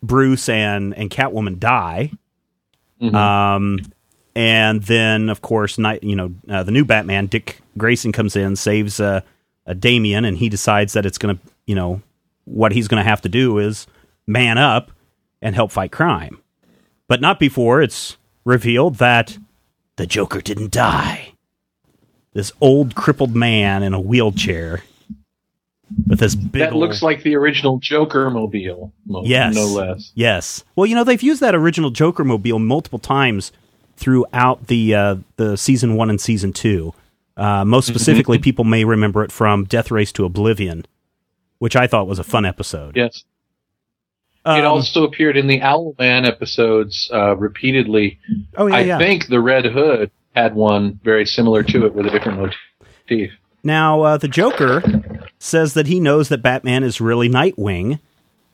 Bruce 0.00 0.48
and 0.48 0.96
and 0.96 1.10
Catwoman 1.10 1.58
die. 1.58 2.12
Um, 3.56 3.80
and 4.36 4.80
then 4.84 5.28
of 5.28 5.42
course, 5.42 5.76
night 5.76 6.04
you 6.04 6.14
know 6.14 6.32
uh, 6.48 6.62
the 6.62 6.70
new 6.70 6.84
Batman, 6.84 7.26
Dick 7.26 7.60
Grayson 7.76 8.12
comes 8.12 8.36
in, 8.36 8.54
saves 8.54 9.00
uh, 9.00 9.22
a 9.66 9.74
Damian, 9.74 10.24
and 10.24 10.38
he 10.38 10.48
decides 10.48 10.92
that 10.92 11.04
it's 11.04 11.18
going 11.18 11.36
to 11.36 11.42
you 11.66 11.74
know 11.74 12.00
what 12.44 12.70
he's 12.70 12.86
going 12.86 13.02
to 13.02 13.10
have 13.10 13.22
to 13.22 13.28
do 13.28 13.58
is 13.58 13.88
man 14.28 14.56
up 14.56 14.92
and 15.42 15.56
help 15.56 15.72
fight 15.72 15.90
crime. 15.90 16.40
But 17.08 17.20
not 17.20 17.40
before 17.40 17.82
it's 17.82 18.18
revealed 18.44 18.98
that 18.98 19.36
the 20.00 20.06
Joker 20.06 20.40
didn't 20.40 20.70
die. 20.70 21.34
This 22.32 22.52
old 22.60 22.94
crippled 22.94 23.36
man 23.36 23.82
in 23.82 23.92
a 23.92 24.00
wheelchair 24.00 24.82
with 26.08 26.20
this 26.20 26.34
big 26.34 26.60
That 26.60 26.74
looks 26.74 27.02
like 27.02 27.22
the 27.22 27.36
original 27.36 27.78
Joker 27.80 28.30
mobile, 28.30 28.94
mo- 29.04 29.24
Yes. 29.26 29.54
no 29.54 29.66
less. 29.66 30.10
Yes. 30.14 30.64
Well, 30.74 30.86
you 30.86 30.94
know 30.94 31.04
they've 31.04 31.22
used 31.22 31.42
that 31.42 31.54
original 31.54 31.90
Joker 31.90 32.24
mobile 32.24 32.58
multiple 32.58 32.98
times 32.98 33.52
throughout 33.96 34.68
the 34.68 34.94
uh, 34.94 35.16
the 35.36 35.56
season 35.56 35.96
one 35.96 36.08
and 36.08 36.18
season 36.20 36.54
two. 36.54 36.94
Uh, 37.36 37.64
most 37.66 37.86
specifically, 37.86 38.38
people 38.38 38.64
may 38.64 38.84
remember 38.84 39.22
it 39.22 39.30
from 39.32 39.64
Death 39.64 39.90
Race 39.90 40.12
to 40.12 40.24
Oblivion, 40.24 40.86
which 41.58 41.76
I 41.76 41.86
thought 41.86 42.06
was 42.06 42.18
a 42.18 42.24
fun 42.24 42.46
episode. 42.46 42.96
Yes. 42.96 43.24
Um, 44.44 44.58
it 44.58 44.64
also 44.64 45.04
appeared 45.04 45.36
in 45.36 45.46
the 45.46 45.60
Owlman 45.60 46.26
episodes 46.26 47.10
uh, 47.12 47.36
repeatedly. 47.36 48.18
oh 48.56 48.66
yeah, 48.66 48.76
I 48.76 48.80
yeah. 48.80 48.98
think 48.98 49.28
the 49.28 49.40
Red 49.40 49.66
Hood 49.66 50.10
had 50.34 50.54
one 50.54 50.98
very 51.04 51.26
similar 51.26 51.62
to 51.64 51.86
it 51.86 51.94
with 51.94 52.06
a 52.06 52.10
different 52.10 52.52
motif. 53.08 53.32
Now, 53.62 54.02
uh, 54.02 54.16
the 54.16 54.28
Joker 54.28 54.82
says 55.38 55.74
that 55.74 55.86
he 55.86 56.00
knows 56.00 56.28
that 56.30 56.42
Batman 56.42 56.82
is 56.82 57.00
really 57.00 57.28
Nightwing, 57.28 58.00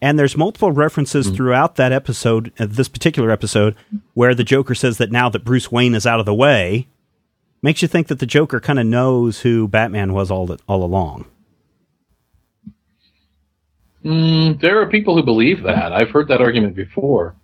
and 0.00 0.18
there's 0.18 0.36
multiple 0.36 0.72
references 0.72 1.30
throughout 1.30 1.76
that 1.76 1.92
episode, 1.92 2.52
uh, 2.58 2.66
this 2.68 2.88
particular 2.88 3.30
episode, 3.30 3.76
where 4.14 4.34
the 4.34 4.44
Joker 4.44 4.74
says 4.74 4.98
that 4.98 5.12
now 5.12 5.28
that 5.28 5.44
Bruce 5.44 5.70
Wayne 5.70 5.94
is 5.94 6.06
out 6.06 6.18
of 6.18 6.26
the 6.26 6.34
way, 6.34 6.88
makes 7.62 7.82
you 7.82 7.88
think 7.88 8.08
that 8.08 8.18
the 8.18 8.26
Joker 8.26 8.58
kind 8.58 8.80
of 8.80 8.86
knows 8.86 9.40
who 9.40 9.68
Batman 9.68 10.12
was 10.12 10.30
all 10.30 10.46
the, 10.46 10.58
all 10.68 10.82
along. 10.82 11.26
Mm, 14.06 14.60
there 14.60 14.80
are 14.80 14.86
people 14.86 15.16
who 15.16 15.22
believe 15.22 15.64
that. 15.64 15.92
I've 15.92 16.10
heard 16.10 16.28
that 16.28 16.40
argument 16.40 16.76
before. 16.76 17.34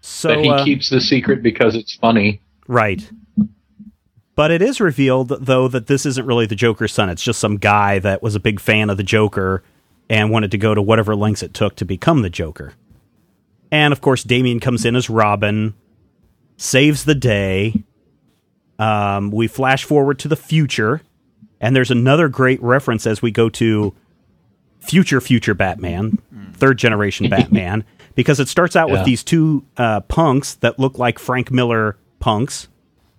So 0.00 0.28
that 0.28 0.38
he 0.38 0.50
uh, 0.50 0.64
keeps 0.64 0.90
the 0.90 1.00
secret 1.00 1.42
because 1.42 1.74
it's 1.76 1.94
funny. 1.94 2.40
right. 2.66 3.08
But 4.34 4.50
it 4.50 4.60
is 4.60 4.80
revealed, 4.80 5.28
though, 5.28 5.66
that 5.68 5.86
this 5.86 6.04
isn't 6.04 6.26
really 6.26 6.44
the 6.44 6.54
Joker's 6.54 6.92
son. 6.92 7.08
It's 7.08 7.22
just 7.22 7.40
some 7.40 7.56
guy 7.56 7.98
that 8.00 8.22
was 8.22 8.34
a 8.34 8.40
big 8.40 8.60
fan 8.60 8.90
of 8.90 8.98
the 8.98 9.02
Joker 9.02 9.62
and 10.10 10.30
wanted 10.30 10.50
to 10.50 10.58
go 10.58 10.74
to 10.74 10.82
whatever 10.82 11.16
lengths 11.16 11.42
it 11.42 11.54
took 11.54 11.74
to 11.76 11.86
become 11.86 12.20
the 12.20 12.28
Joker. 12.28 12.74
And 13.72 13.92
of 13.92 14.02
course, 14.02 14.22
Damian 14.24 14.60
comes 14.60 14.84
in 14.84 14.94
as 14.94 15.08
Robin, 15.08 15.72
saves 16.58 17.04
the 17.04 17.14
day, 17.14 17.84
Um, 18.78 19.30
we 19.30 19.46
flash 19.48 19.84
forward 19.84 20.18
to 20.18 20.28
the 20.28 20.36
future, 20.36 21.00
and 21.60 21.74
there's 21.74 21.90
another 21.90 22.28
great 22.28 22.62
reference 22.62 23.06
as 23.06 23.22
we 23.22 23.30
go 23.30 23.48
to 23.48 23.94
future 24.86 25.20
future 25.20 25.54
Batman, 25.54 26.18
third 26.54 26.78
generation 26.78 27.28
Batman, 27.30 27.84
because 28.14 28.40
it 28.40 28.48
starts 28.48 28.76
out 28.76 28.90
with 28.90 29.04
these 29.04 29.22
two 29.22 29.64
uh, 29.76 30.00
punks 30.00 30.54
that 30.56 30.78
look 30.78 30.98
like 30.98 31.18
Frank 31.18 31.50
Miller 31.50 31.96
punks, 32.18 32.68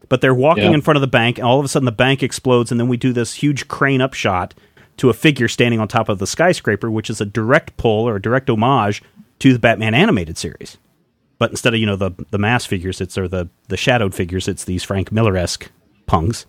but 0.10 0.22
they're 0.22 0.34
walking 0.34 0.66
Yeah. 0.66 0.72
in 0.74 0.82
front 0.82 0.96
of 0.98 1.02
the 1.02 1.08
bank, 1.08 1.38
and 1.38 1.46
all 1.48 1.60
of 1.60 1.66
a 1.66 1.68
sudden 1.68 1.86
the 1.86 1.92
bank 1.92 2.24
explodes, 2.24 2.72
and 2.72 2.80
then 2.80 2.88
we 2.88 2.98
do 2.98 3.14
this 3.14 3.36
huge 3.36 3.68
crane 3.68 4.02
up 4.02 4.14
shot 4.14 4.54
to 4.98 5.10
a 5.10 5.14
figure 5.14 5.48
standing 5.48 5.80
on 5.80 5.88
top 5.88 6.10
of 6.10 6.18
the 6.18 6.26
skyscraper, 6.26 6.90
which 6.90 7.10
is 7.10 7.22
a 7.22 7.26
direct 7.26 7.78
pull 7.78 8.08
or 8.10 8.16
a 8.16 8.22
direct 8.22 8.50
homage 8.50 9.04
to 9.40 9.54
the 9.54 9.60
Batman 9.60 9.94
animated 9.94 10.38
series. 10.38 10.78
But 11.38 11.52
instead 11.52 11.76
of 11.76 11.80
you 11.80 11.86
know 11.86 11.96
the 11.96 12.12
the 12.32 12.40
mass 12.40 12.66
figures, 12.66 13.00
it's 13.00 13.16
or 13.16 13.28
the 13.28 13.48
the 13.68 13.78
shadowed 13.78 14.16
figures, 14.16 14.48
it's 14.48 14.64
these 14.64 14.84
Frank 14.84 15.12
Miller 15.12 15.38
esque 15.38 15.70
punks. 16.08 16.48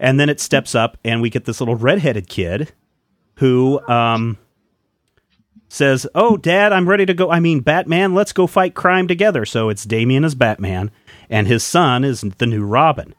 And 0.00 0.18
then 0.18 0.28
it 0.28 0.40
steps 0.40 0.74
up, 0.74 0.98
and 1.04 1.22
we 1.22 1.30
get 1.30 1.44
this 1.44 1.60
little 1.60 1.76
redheaded 1.76 2.28
kid 2.28 2.72
who 3.36 3.80
um, 3.88 4.36
says, 5.68 6.06
"Oh, 6.14 6.36
Dad, 6.36 6.72
I'm 6.72 6.88
ready 6.88 7.06
to 7.06 7.14
go. 7.14 7.30
I 7.30 7.40
mean, 7.40 7.60
Batman, 7.60 8.14
let's 8.14 8.32
go 8.32 8.46
fight 8.46 8.74
crime 8.74 9.08
together." 9.08 9.44
So 9.44 9.68
it's 9.68 9.84
Damian 9.84 10.24
as 10.24 10.34
Batman, 10.34 10.90
and 11.28 11.46
his 11.46 11.62
son 11.62 12.04
is 12.04 12.20
the 12.20 12.46
new 12.46 12.64
Robin. 12.64 13.14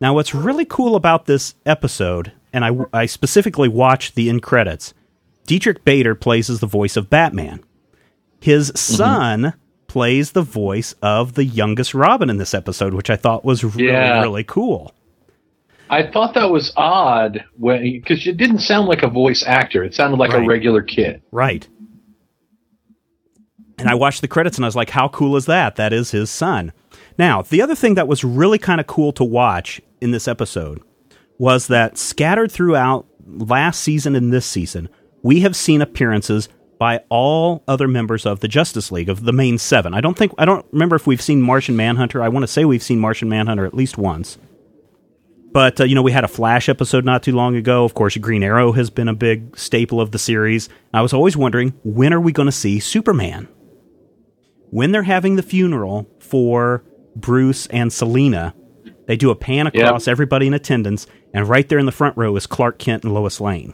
Now, 0.00 0.14
what's 0.14 0.34
really 0.34 0.64
cool 0.64 0.94
about 0.94 1.26
this 1.26 1.54
episode, 1.66 2.32
and 2.52 2.64
I, 2.64 2.70
I 2.92 3.06
specifically 3.06 3.68
watched 3.68 4.14
the 4.14 4.28
end 4.28 4.42
credits, 4.42 4.94
Diedrich 5.46 5.84
Bader 5.84 6.14
plays 6.14 6.48
as 6.50 6.60
the 6.60 6.66
voice 6.66 6.96
of 6.96 7.10
Batman. 7.10 7.64
His 8.40 8.70
mm-hmm. 8.70 8.94
son 8.94 9.54
plays 9.88 10.32
the 10.32 10.42
voice 10.42 10.94
of 11.02 11.34
the 11.34 11.44
youngest 11.44 11.94
Robin 11.94 12.30
in 12.30 12.36
this 12.36 12.54
episode, 12.54 12.94
which 12.94 13.10
I 13.10 13.16
thought 13.16 13.44
was 13.44 13.64
really, 13.64 13.88
Yeah. 13.88 14.20
really 14.20 14.44
cool. 14.44 14.94
I 15.90 16.10
thought 16.10 16.34
that 16.34 16.50
was 16.50 16.72
odd 16.76 17.44
because 17.60 18.26
it 18.26 18.36
didn't 18.36 18.58
sound 18.60 18.88
like 18.88 19.02
a 19.02 19.08
voice 19.08 19.44
actor. 19.46 19.82
It 19.84 19.94
sounded 19.94 20.18
like 20.18 20.32
Right. 20.32 20.42
a 20.44 20.46
regular 20.46 20.82
kid. 20.82 21.22
Right. 21.32 21.66
And 23.78 23.88
I 23.88 23.94
watched 23.94 24.20
the 24.20 24.28
credits 24.28 24.56
and 24.58 24.64
I 24.64 24.68
was 24.68 24.76
like, 24.76 24.90
how 24.90 25.08
cool 25.08 25.36
is 25.36 25.46
that? 25.46 25.76
That 25.76 25.92
is 25.92 26.10
his 26.10 26.30
son. 26.30 26.72
Now, 27.16 27.42
the 27.42 27.62
other 27.62 27.74
thing 27.74 27.94
that 27.94 28.08
was 28.08 28.24
really 28.24 28.58
kind 28.58 28.80
of 28.80 28.86
cool 28.86 29.12
to 29.12 29.24
watch 29.24 29.80
in 30.00 30.10
this 30.10 30.26
episode 30.28 30.80
was 31.38 31.68
that 31.68 31.96
scattered 31.96 32.50
throughout 32.50 33.06
last 33.26 33.80
season 33.80 34.16
and 34.16 34.32
this 34.32 34.46
season, 34.46 34.88
we 35.22 35.40
have 35.40 35.54
seen 35.54 35.80
appearances 35.80 36.48
by 36.78 37.00
all 37.08 37.62
other 37.66 37.88
members 37.88 38.24
of 38.26 38.40
the 38.40 38.48
Justice 38.48 38.90
League 38.92 39.08
of 39.08 39.24
the 39.24 39.32
main 39.32 39.58
seven. 39.58 39.94
I 39.94 40.00
don't 40.00 40.16
think 40.16 40.32
I 40.38 40.44
don't 40.44 40.64
remember 40.72 40.94
if 40.96 41.06
we've 41.08 41.22
seen 41.22 41.42
Martian 41.42 41.76
Manhunter. 41.76 42.22
I 42.22 42.28
want 42.28 42.44
to 42.44 42.48
say 42.48 42.64
we've 42.64 42.82
seen 42.82 43.00
Martian 43.00 43.28
Manhunter 43.28 43.66
at 43.66 43.74
least 43.74 43.98
once. 43.98 44.38
But 45.52 45.80
uh, 45.80 45.84
you 45.84 45.94
know, 45.94 46.02
we 46.02 46.12
had 46.12 46.24
a 46.24 46.28
Flash 46.28 46.68
episode 46.68 47.04
not 47.04 47.22
too 47.22 47.32
long 47.32 47.56
ago. 47.56 47.84
Of 47.84 47.94
course, 47.94 48.16
Green 48.16 48.42
Arrow 48.42 48.72
has 48.72 48.90
been 48.90 49.08
a 49.08 49.14
big 49.14 49.56
staple 49.56 50.00
of 50.00 50.10
the 50.10 50.18
series. 50.18 50.68
I 50.92 51.00
was 51.00 51.12
always 51.12 51.36
wondering 51.36 51.74
when 51.84 52.12
are 52.12 52.20
we 52.20 52.32
going 52.32 52.46
to 52.46 52.52
see 52.52 52.80
Superman? 52.80 53.48
When 54.70 54.92
they're 54.92 55.02
having 55.02 55.36
the 55.36 55.42
funeral 55.42 56.06
for 56.20 56.84
Bruce 57.16 57.66
and 57.68 57.92
Selina, 57.92 58.54
they 59.06 59.16
do 59.16 59.30
a 59.30 59.34
pan 59.34 59.66
across 59.66 60.06
everybody 60.06 60.46
in 60.46 60.54
attendance, 60.54 61.06
and 61.32 61.48
right 61.48 61.66
there 61.66 61.78
in 61.78 61.86
the 61.86 61.92
front 61.92 62.16
row 62.18 62.36
is 62.36 62.46
Clark 62.46 62.78
Kent 62.78 63.04
and 63.04 63.14
Lois 63.14 63.40
Lane. 63.40 63.72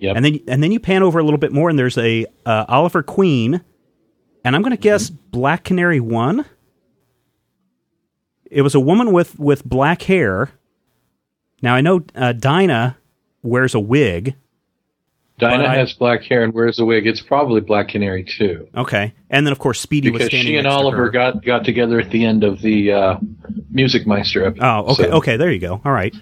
Yep. 0.00 0.16
And 0.16 0.24
then 0.24 0.40
and 0.48 0.62
then 0.62 0.70
you 0.70 0.80
pan 0.80 1.02
over 1.02 1.18
a 1.18 1.22
little 1.22 1.38
bit 1.38 1.52
more, 1.52 1.70
and 1.70 1.78
there's 1.78 1.96
a 1.96 2.26
uh, 2.44 2.66
Oliver 2.68 3.02
Queen, 3.02 3.64
and 4.44 4.54
I'm 4.54 4.60
going 4.60 4.72
to 4.72 4.76
guess 4.76 5.08
Black 5.08 5.64
Canary 5.64 6.00
one. 6.00 6.44
It 8.50 8.60
was 8.60 8.74
a 8.74 8.80
woman 8.80 9.12
with 9.12 9.38
with 9.38 9.64
black 9.64 10.02
hair. 10.02 10.50
Now 11.64 11.74
I 11.74 11.80
know 11.80 12.04
uh, 12.14 12.32
Dinah 12.32 12.96
wears 13.42 13.74
a 13.74 13.80
wig. 13.80 14.34
Dinah 15.38 15.64
I- 15.64 15.76
has 15.76 15.94
black 15.94 16.22
hair 16.22 16.44
and 16.44 16.52
wears 16.52 16.78
a 16.78 16.84
wig. 16.84 17.06
It's 17.06 17.20
probably 17.22 17.60
Black 17.62 17.88
Canary 17.88 18.22
too, 18.22 18.68
Okay, 18.76 19.12
and 19.30 19.44
then 19.46 19.50
of 19.52 19.58
course 19.58 19.80
Speedy 19.80 20.10
was 20.10 20.22
because 20.24 20.38
she 20.38 20.56
and 20.56 20.66
Oliver 20.66 21.10
got 21.10 21.44
got 21.44 21.64
together 21.64 21.98
at 21.98 22.10
the 22.10 22.24
end 22.24 22.44
of 22.44 22.60
the 22.60 22.92
uh, 22.92 23.18
Music 23.70 24.06
Meister 24.06 24.44
episode. 24.44 24.64
Oh, 24.64 24.92
okay, 24.92 25.04
So- 25.04 25.10
okay, 25.14 25.36
there 25.36 25.50
you 25.50 25.58
go. 25.58 25.80
All 25.84 25.92
right. 25.92 26.14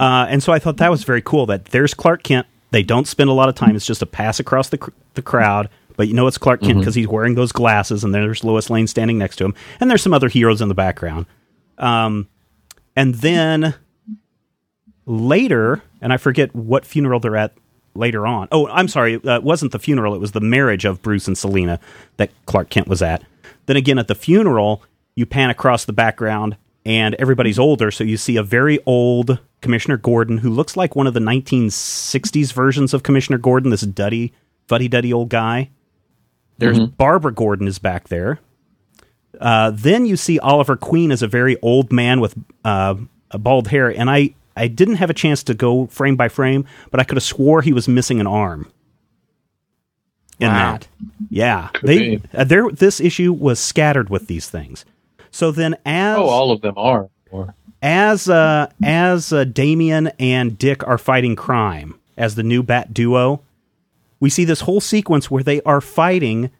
Uh, 0.00 0.26
and 0.28 0.42
so 0.42 0.52
I 0.52 0.58
thought 0.58 0.76
that 0.76 0.90
was 0.90 1.02
very 1.04 1.22
cool 1.22 1.46
that 1.46 1.66
there's 1.66 1.94
Clark 1.94 2.22
Kent. 2.24 2.46
They 2.70 2.82
don't 2.82 3.06
spend 3.06 3.30
a 3.30 3.32
lot 3.32 3.48
of 3.48 3.54
time. 3.54 3.74
It's 3.74 3.86
just 3.86 4.02
a 4.02 4.06
pass 4.06 4.38
across 4.38 4.68
the 4.68 4.78
cr- 4.78 4.90
the 5.14 5.22
crowd, 5.22 5.70
but 5.96 6.06
you 6.08 6.14
know 6.14 6.26
it's 6.26 6.38
Clark 6.38 6.60
Kent 6.60 6.80
because 6.80 6.94
he's 6.94 7.08
wearing 7.08 7.36
those 7.36 7.52
glasses, 7.52 8.02
and 8.04 8.12
there's 8.14 8.44
Lois 8.44 8.68
Lane 8.68 8.86
standing 8.88 9.16
next 9.16 9.36
to 9.36 9.44
him, 9.44 9.54
and 9.80 9.88
there's 9.90 10.02
some 10.02 10.12
other 10.12 10.28
heroes 10.28 10.60
in 10.60 10.68
the 10.68 10.74
background. 10.74 11.24
Um, 11.78 12.28
and 12.96 13.14
then 13.14 13.74
later, 15.08 15.82
and 16.00 16.12
I 16.12 16.18
forget 16.18 16.54
what 16.54 16.84
funeral 16.84 17.18
they're 17.18 17.36
at 17.36 17.54
later 17.94 18.26
on. 18.26 18.48
Oh, 18.52 18.68
I'm 18.68 18.86
sorry, 18.86 19.16
uh, 19.16 19.36
it 19.36 19.42
wasn't 19.42 19.72
the 19.72 19.78
funeral; 19.78 20.14
it 20.14 20.20
was 20.20 20.32
the 20.32 20.40
marriage 20.40 20.84
of 20.84 21.02
Bruce 21.02 21.26
and 21.26 21.36
Selina 21.36 21.80
that 22.18 22.30
Clark 22.46 22.70
Kent 22.70 22.86
was 22.86 23.02
at. 23.02 23.24
Then 23.66 23.76
again, 23.76 23.98
at 23.98 24.08
the 24.08 24.14
funeral, 24.14 24.82
you 25.14 25.26
pan 25.26 25.50
across 25.50 25.84
the 25.84 25.92
background, 25.92 26.56
and 26.84 27.14
everybody's 27.16 27.58
older, 27.58 27.90
so 27.90 28.04
you 28.04 28.16
see 28.16 28.36
a 28.36 28.42
very 28.42 28.78
old 28.86 29.38
Commissioner 29.60 29.96
Gordon 29.96 30.38
who 30.38 30.50
looks 30.50 30.76
like 30.76 30.94
one 30.94 31.06
of 31.06 31.14
the 31.14 31.20
1960s 31.20 32.52
versions 32.52 32.94
of 32.94 33.02
Commissioner 33.02 33.38
Gordon. 33.38 33.70
This 33.70 33.82
duddy, 33.82 34.32
fuddy 34.68 34.88
duddy 34.88 35.12
old 35.12 35.30
guy. 35.30 35.70
There's 36.58 36.80
Barbara 36.80 37.32
Gordon 37.32 37.68
is 37.68 37.78
back 37.78 38.08
there. 38.08 38.40
Uh, 39.40 39.70
then 39.72 40.06
you 40.06 40.16
see 40.16 40.40
Oliver 40.40 40.76
Queen 40.76 41.12
as 41.12 41.22
a 41.22 41.28
very 41.28 41.56
old 41.62 41.92
man 41.92 42.20
with 42.20 42.34
uh, 42.64 42.96
a 43.30 43.38
bald 43.38 43.68
hair, 43.68 43.88
and 43.88 44.10
I 44.10 44.34
I 44.58 44.68
didn't 44.68 44.96
have 44.96 45.10
a 45.10 45.14
chance 45.14 45.42
to 45.44 45.54
go 45.54 45.86
frame 45.86 46.16
by 46.16 46.28
frame, 46.28 46.64
but 46.90 47.00
I 47.00 47.04
could 47.04 47.16
have 47.16 47.22
swore 47.22 47.62
he 47.62 47.72
was 47.72 47.88
missing 47.88 48.20
an 48.20 48.26
arm. 48.26 48.70
In 50.40 50.48
Wow. 50.48 50.72
that, 50.72 50.88
yeah, 51.30 51.68
Could 51.74 51.88
they 51.88 52.20
uh, 52.32 52.44
there. 52.44 52.70
This 52.70 53.00
issue 53.00 53.32
was 53.32 53.58
scattered 53.58 54.08
with 54.08 54.28
these 54.28 54.48
things. 54.48 54.84
So 55.32 55.50
then, 55.50 55.74
as 55.84 56.16
Oh, 56.16 56.26
all 56.28 56.52
of 56.52 56.60
them 56.60 56.74
are. 56.76 57.08
Or- 57.30 57.54
as 57.82 58.28
uh, 58.28 58.70
as 58.82 59.32
uh, 59.32 59.44
Damian 59.44 60.08
and 60.18 60.56
Dick 60.58 60.86
are 60.86 60.98
fighting 60.98 61.34
crime 61.36 61.98
as 62.16 62.34
the 62.36 62.42
new 62.44 62.62
Bat 62.62 62.94
duo, 62.94 63.42
we 64.20 64.30
see 64.30 64.44
this 64.44 64.60
whole 64.62 64.80
sequence 64.80 65.30
where 65.30 65.42
they 65.42 65.60
are 65.62 65.80
fighting 65.80 66.50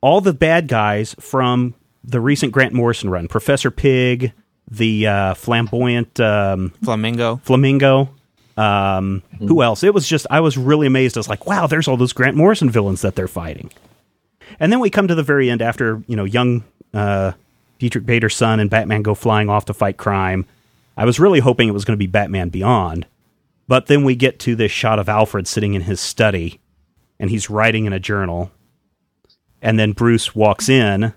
all 0.00 0.20
the 0.20 0.32
bad 0.34 0.66
guys 0.68 1.14
from 1.20 1.74
the 2.04 2.20
recent 2.20 2.50
Grant 2.52 2.72
Morrison 2.72 3.08
run: 3.10 3.28
Professor 3.28 3.70
Pig, 3.70 4.32
the 4.70 5.06
uh, 5.06 5.34
flamboyant 5.34 6.18
um, 6.20 6.70
Flamingo. 6.82 7.36
Flamingo. 7.44 8.10
Um, 8.56 9.22
Who 9.38 9.62
else? 9.62 9.82
It 9.82 9.92
was 9.92 10.08
just 10.08 10.26
I 10.30 10.40
was 10.40 10.56
really 10.56 10.86
amazed. 10.86 11.16
I 11.16 11.20
was 11.20 11.28
like, 11.28 11.46
wow, 11.46 11.66
there's 11.66 11.88
all 11.88 11.96
those 11.96 12.12
Grant 12.12 12.36
Morrison 12.36 12.70
villains 12.70 13.02
that 13.02 13.14
they're 13.14 13.28
fighting. 13.28 13.70
And 14.58 14.72
then 14.72 14.80
we 14.80 14.90
come 14.90 15.08
to 15.08 15.14
the 15.14 15.22
very 15.22 15.50
end 15.50 15.60
after 15.60 16.02
you 16.06 16.16
know 16.16 16.24
young 16.24 16.64
uh, 16.94 17.32
Diedrich 17.78 18.06
Bader's 18.06 18.34
son 18.34 18.60
and 18.60 18.70
Batman 18.70 19.02
go 19.02 19.14
flying 19.14 19.50
off 19.50 19.66
to 19.66 19.74
fight 19.74 19.98
crime. 19.98 20.46
I 20.96 21.04
was 21.04 21.20
really 21.20 21.40
hoping 21.40 21.68
it 21.68 21.72
was 21.72 21.84
going 21.84 21.96
to 21.96 22.02
be 22.02 22.06
Batman 22.06 22.48
Beyond, 22.48 23.06
but 23.68 23.86
then 23.86 24.02
we 24.04 24.16
get 24.16 24.38
to 24.40 24.56
this 24.56 24.72
shot 24.72 24.98
of 24.98 25.10
Alfred 25.10 25.46
sitting 25.46 25.74
in 25.74 25.82
his 25.82 26.00
study, 26.00 26.58
and 27.20 27.28
he's 27.28 27.50
writing 27.50 27.84
in 27.84 27.92
a 27.92 28.00
journal. 28.00 28.50
And 29.60 29.78
then 29.78 29.92
Bruce 29.92 30.34
walks 30.34 30.70
in, 30.70 31.12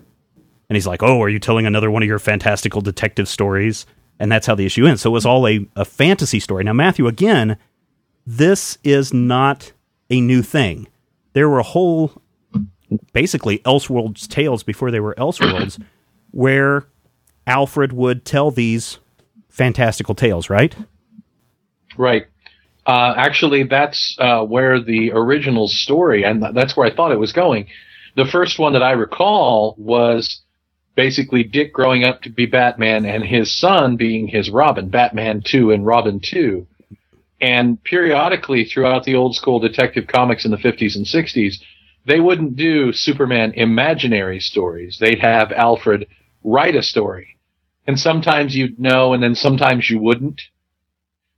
and 0.70 0.76
he's 0.76 0.86
like, 0.86 1.02
"Oh, 1.02 1.20
are 1.20 1.28
you 1.28 1.40
telling 1.40 1.66
another 1.66 1.90
one 1.90 2.02
of 2.02 2.06
your 2.06 2.20
fantastical 2.20 2.80
detective 2.80 3.28
stories?" 3.28 3.84
And 4.20 4.30
that's 4.30 4.46
how 4.46 4.54
the 4.54 4.66
issue 4.66 4.86
ends. 4.86 5.02
So 5.02 5.10
it 5.10 5.12
was 5.12 5.26
all 5.26 5.46
a, 5.48 5.66
a 5.74 5.84
fantasy 5.84 6.40
story. 6.40 6.62
Now, 6.62 6.74
Matthew, 6.74 7.06
again, 7.06 7.56
this 8.26 8.78
is 8.84 9.12
not 9.12 9.72
a 10.10 10.20
new 10.20 10.42
thing. 10.42 10.86
There 11.32 11.48
were 11.48 11.58
a 11.58 11.64
whole, 11.64 12.12
basically, 13.12 13.58
Elseworlds 13.60 14.28
tales 14.28 14.62
before 14.62 14.90
they 14.90 15.00
were 15.00 15.14
Elseworlds, 15.16 15.82
where 16.30 16.86
Alfred 17.46 17.92
would 17.92 18.24
tell 18.24 18.50
these 18.50 18.98
fantastical 19.48 20.14
tales, 20.14 20.48
right? 20.48 20.76
Right. 21.96 22.26
Uh, 22.86 23.14
actually, 23.16 23.64
that's 23.64 24.16
uh, 24.20 24.44
where 24.44 24.80
the 24.80 25.12
original 25.12 25.66
story, 25.66 26.24
and 26.24 26.42
th- 26.42 26.54
that's 26.54 26.76
where 26.76 26.86
I 26.86 26.94
thought 26.94 27.10
it 27.10 27.18
was 27.18 27.32
going. 27.32 27.66
The 28.16 28.26
first 28.26 28.58
one 28.58 28.74
that 28.74 28.82
I 28.82 28.92
recall 28.92 29.74
was 29.78 30.42
basically 30.94 31.42
Dick 31.42 31.72
growing 31.72 32.04
up 32.04 32.22
to 32.22 32.30
be 32.30 32.46
Batman 32.46 33.04
and 33.04 33.24
his 33.24 33.56
son 33.56 33.96
being 33.96 34.28
his 34.28 34.50
Robin, 34.50 34.88
Batman 34.88 35.42
2 35.44 35.70
and 35.70 35.86
Robin 35.86 36.20
2. 36.20 36.66
And 37.40 37.82
periodically 37.82 38.64
throughout 38.64 39.04
the 39.04 39.14
old 39.14 39.34
school 39.34 39.60
detective 39.60 40.06
comics 40.06 40.44
in 40.44 40.50
the 40.50 40.58
50s 40.58 40.96
and 40.96 41.06
60s, 41.06 41.54
they 42.04 42.20
wouldn't 42.20 42.56
do 42.56 42.92
Superman 42.92 43.52
imaginary 43.54 44.40
stories. 44.40 44.98
They'd 44.98 45.20
have 45.20 45.52
Alfred 45.52 46.06
write 46.44 46.76
a 46.76 46.82
story. 46.82 47.38
And 47.86 47.98
sometimes 47.98 48.54
you'd 48.56 48.78
know, 48.78 49.12
and 49.12 49.22
then 49.22 49.34
sometimes 49.34 49.88
you 49.88 49.98
wouldn't. 49.98 50.42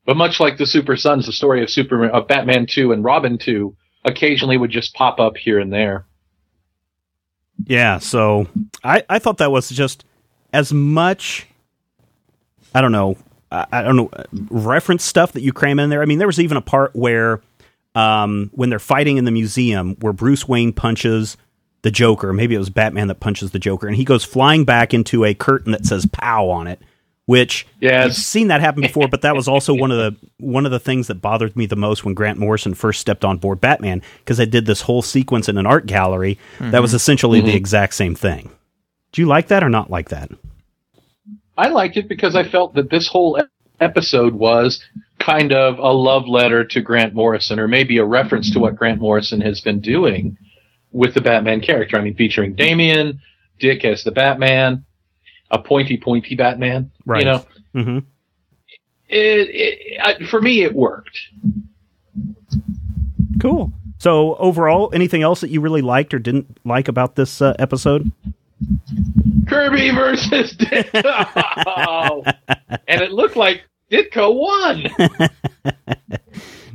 But 0.04 0.16
much 0.16 0.40
like 0.40 0.58
the 0.58 0.66
Super 0.66 0.96
Sons, 0.96 1.26
the 1.26 1.32
story 1.32 1.62
of 1.62 1.70
Superman, 1.70 2.10
of 2.10 2.26
Batman 2.26 2.66
2 2.66 2.92
and 2.92 3.04
Robin 3.04 3.38
2 3.38 3.76
occasionally 4.04 4.56
would 4.56 4.70
just 4.70 4.94
pop 4.94 5.20
up 5.20 5.36
here 5.36 5.60
and 5.60 5.72
there. 5.72 6.06
Yeah, 7.66 7.98
so 7.98 8.48
I, 8.82 9.04
I 9.08 9.18
thought 9.18 9.38
that 9.38 9.52
was 9.52 9.68
just 9.68 10.04
as 10.52 10.72
much 10.72 11.46
I 12.74 12.80
don't 12.80 12.92
know, 12.92 13.16
I 13.50 13.66
I 13.70 13.82
don't 13.82 13.96
know 13.96 14.10
reference 14.50 15.04
stuff 15.04 15.32
that 15.32 15.42
you 15.42 15.52
cram 15.52 15.78
in 15.78 15.90
there. 15.90 16.02
I 16.02 16.06
mean, 16.06 16.18
there 16.18 16.26
was 16.26 16.40
even 16.40 16.56
a 16.56 16.62
part 16.62 16.94
where 16.94 17.40
um, 17.94 18.50
when 18.54 18.70
they're 18.70 18.78
fighting 18.78 19.18
in 19.18 19.24
the 19.24 19.30
museum 19.30 19.96
where 20.00 20.12
Bruce 20.12 20.48
Wayne 20.48 20.72
punches 20.72 21.36
the 21.82 21.90
Joker. 21.90 22.32
Maybe 22.32 22.54
it 22.54 22.58
was 22.58 22.70
Batman 22.70 23.08
that 23.08 23.20
punches 23.20 23.50
the 23.50 23.58
Joker, 23.58 23.86
and 23.86 23.96
he 23.96 24.04
goes 24.04 24.24
flying 24.24 24.64
back 24.64 24.94
into 24.94 25.24
a 25.24 25.34
curtain 25.34 25.72
that 25.72 25.84
says 25.84 26.06
"Pow" 26.06 26.48
on 26.48 26.66
it. 26.66 26.80
Which 27.32 27.66
you've 27.80 28.14
seen 28.14 28.48
that 28.48 28.60
happen 28.60 28.82
before, 28.82 29.08
but 29.08 29.22
that 29.22 29.34
was 29.34 29.48
also 29.48 29.72
one 29.84 29.90
of 29.90 29.96
the 29.96 30.28
one 30.38 30.66
of 30.66 30.70
the 30.70 30.78
things 30.78 31.06
that 31.06 31.14
bothered 31.16 31.56
me 31.56 31.64
the 31.64 31.76
most 31.76 32.04
when 32.04 32.12
Grant 32.12 32.38
Morrison 32.38 32.74
first 32.74 33.00
stepped 33.00 33.24
on 33.24 33.38
board 33.38 33.58
Batman 33.58 34.02
because 34.18 34.38
I 34.38 34.44
did 34.44 34.66
this 34.66 34.82
whole 34.82 35.00
sequence 35.00 35.48
in 35.48 35.56
an 35.56 35.64
art 35.64 35.86
gallery 35.86 36.38
that 36.60 36.82
was 36.82 36.90
mm-hmm. 36.90 36.96
essentially 36.96 37.40
the 37.40 37.48
mm-hmm. 37.48 37.56
exact 37.56 37.94
same 37.94 38.14
thing. 38.14 38.50
Do 39.12 39.22
you 39.22 39.26
like 39.26 39.48
that 39.48 39.64
or 39.64 39.70
not 39.70 39.90
like 39.90 40.10
that? 40.10 40.30
I 41.56 41.68
liked 41.68 41.96
it 41.96 42.06
because 42.06 42.36
I 42.36 42.46
felt 42.46 42.74
that 42.74 42.90
this 42.90 43.08
whole 43.08 43.42
episode 43.80 44.34
was 44.34 44.84
kind 45.18 45.52
of 45.52 45.78
a 45.78 45.92
love 45.92 46.26
letter 46.26 46.64
to 46.64 46.80
Grant 46.82 47.14
Morrison, 47.14 47.58
or 47.58 47.66
maybe 47.66 47.96
a 47.96 48.04
reference 48.04 48.50
to 48.52 48.58
what 48.58 48.76
Grant 48.76 49.00
Morrison 49.00 49.40
has 49.40 49.62
been 49.62 49.80
doing 49.80 50.36
with 50.90 51.14
the 51.14 51.20
Batman 51.22 51.62
character. 51.62 51.96
I 51.96 52.02
mean, 52.02 52.14
featuring 52.14 52.54
Damian, 52.54 53.20
Dick 53.58 53.84
as 53.84 54.04
the 54.04 54.10
Batman, 54.10 54.84
a 55.52 55.58
pointy, 55.58 55.96
pointy 55.96 56.34
Batman. 56.34 56.90
Right. 57.06 57.20
You 57.20 57.32
know, 57.32 57.46
hmm 57.74 57.98
it, 59.12 59.48
it, 59.50 60.00
I, 60.00 60.24
for 60.24 60.40
me, 60.40 60.62
it 60.62 60.74
worked. 60.74 61.18
Cool. 63.40 63.72
So 63.98 64.34
overall, 64.36 64.90
anything 64.94 65.22
else 65.22 65.42
that 65.42 65.50
you 65.50 65.60
really 65.60 65.82
liked 65.82 66.14
or 66.14 66.18
didn't 66.18 66.58
like 66.64 66.88
about 66.88 67.14
this 67.14 67.42
uh, 67.42 67.54
episode? 67.58 68.10
Kirby 69.46 69.90
versus 69.90 70.54
Ditko, 70.56 72.34
and 72.88 73.00
it 73.02 73.12
looked 73.12 73.36
like 73.36 73.62
Ditko 73.90 74.34
won. 74.34 75.28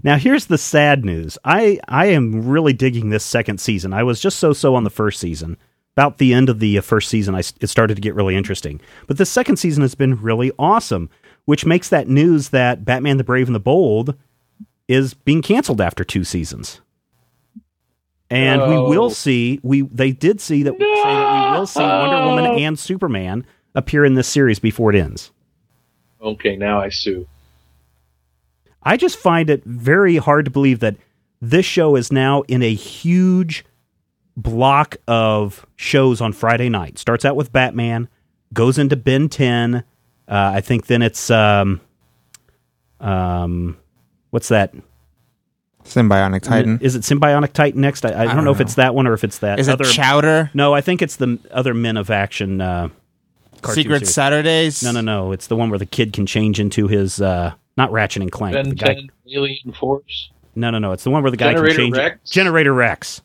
Now 0.04 0.18
here's 0.18 0.46
the 0.46 0.60
sad 0.60 1.04
news. 1.04 1.38
I 1.44 1.80
I 1.88 2.06
am 2.08 2.48
really 2.48 2.72
digging 2.72 3.10
this 3.10 3.26
second 3.26 3.60
season. 3.60 3.94
I 3.94 4.04
was 4.04 4.22
just 4.22 4.38
so 4.38 4.54
so 4.54 4.76
on 4.76 4.84
the 4.86 4.90
first 4.92 5.20
season. 5.20 5.58
About 5.98 6.20
the 6.20 6.32
end 6.32 6.48
of 6.48 6.60
the 6.60 6.78
uh, 6.78 6.82
first 6.82 7.10
season, 7.10 7.34
I 7.34 7.40
it 7.40 7.68
started 7.72 7.96
to 7.96 8.02
get 8.02 8.14
really 8.14 8.36
interesting. 8.36 8.80
But 9.08 9.18
the 9.18 9.26
second 9.26 9.58
season 9.58 9.82
has 9.82 9.96
been 9.96 10.22
really 10.22 10.52
awesome, 10.60 11.10
which 11.46 11.66
makes 11.66 11.90
that 11.90 12.08
news 12.08 12.50
that 12.50 12.86
Batman: 12.86 13.18
The 13.18 13.24
Brave 13.24 13.48
and 13.48 13.56
the 13.56 13.60
Bold 13.60 14.16
is 14.88 15.16
being 15.16 15.42
canceled 15.42 15.82
after 15.82 16.04
two 16.04 16.24
seasons. 16.24 16.82
And 18.30 18.62
we 18.62 18.78
will 18.78 19.10
see. 19.10 19.60
We 19.64 19.82
they 19.82 20.12
did 20.12 20.40
see 20.40 20.62
that 20.62 20.74
say 20.74 20.78
that 20.80 21.52
we 21.54 21.58
will 21.58 21.66
see 21.66 21.82
Wonder 21.82 22.26
Woman 22.28 22.60
and 22.60 22.78
Superman 22.78 23.44
appear 23.74 24.06
in 24.06 24.14
this 24.14 24.28
series 24.28 24.60
before 24.60 24.94
it 24.94 25.00
ends. 25.00 25.32
Okay, 26.22 26.58
now 26.58 26.80
I 26.80 26.90
sue. 26.90 27.28
I 28.84 28.98
just 28.98 29.18
find 29.18 29.50
it 29.50 29.64
very 29.66 30.18
hard 30.18 30.46
to 30.46 30.52
believe 30.52 30.80
that 30.82 30.98
this 31.42 31.66
show 31.66 31.96
is 31.96 32.12
now 32.12 32.44
in 32.44 32.62
a 32.62 32.74
huge 32.74 33.66
block 34.38 34.98
of 35.08 35.66
shows 35.76 36.22
on 36.22 36.32
Friday 36.32 36.70
night. 36.70 36.98
Starts 36.98 37.26
out 37.26 37.36
with 37.36 37.52
Batman, 37.52 38.08
goes 38.54 38.78
into 38.78 38.96
Ben 38.96 39.28
10. 39.28 39.76
Uh, 39.76 39.82
I 40.30 40.62
think 40.62 40.86
then 40.86 41.02
it's 41.02 41.30
um 41.30 41.82
um 43.02 43.78
what's 44.30 44.48
that? 44.50 44.74
Sym-Bionic 45.84 46.42
Titan. 46.42 46.80
Is 46.82 46.96
it 46.96 47.06
Sym-Bionic 47.06 47.54
Titan 47.54 47.80
next? 47.80 48.06
I, 48.06 48.10
I, 48.10 48.26
don't, 48.26 48.36
don't 48.36 48.46
know 48.46 48.52
if 48.52 48.60
it's 48.60 48.76
that 48.76 48.94
one 48.94 49.08
or 49.08 49.14
if 49.14 49.24
it's 49.24 49.40
that 49.40 49.58
Is 49.58 49.70
it. 49.70 49.82
Chowder? 49.86 50.52
no, 50.54 50.74
I 50.74 50.82
think 50.82 51.02
it's 51.02 51.16
the 51.16 51.40
other 51.50 51.74
Men 51.74 51.96
of 51.96 52.12
Action 52.12 52.60
uh, 52.60 52.90
Secret 53.64 54.00
series. 54.00 54.14
Saturdays? 54.14 54.84
No, 54.84 54.92
no, 54.92 55.00
no. 55.00 55.32
It's 55.32 55.48
the 55.48 55.56
one 55.56 55.70
where 55.70 55.80
the 55.80 55.86
kid 55.86 56.12
can 56.12 56.26
change 56.26 56.60
into 56.60 56.90
his 56.90 57.22
uh, 57.22 57.54
not 57.78 57.92
Ratchet 57.94 58.22
and 58.22 58.32
Clank. 58.32 58.54
Ben 58.54 58.70
the 58.70 58.76
guy 58.76 58.96
10 58.96 59.10
Alien 59.34 59.72
Force. 59.80 60.30
No, 60.56 60.72
no, 60.72 60.80
no. 60.80 60.92
It's 60.92 61.06
the 61.06 61.12
one 61.12 61.24
where 61.24 61.32
the 61.32 61.38
guy 61.38 61.54
Generator 61.54 61.76
can 61.76 61.78
change 61.78 61.98
it. 61.98 62.02
Rex? 62.02 62.30
Generator 62.30 62.74
Rex. 62.74 63.22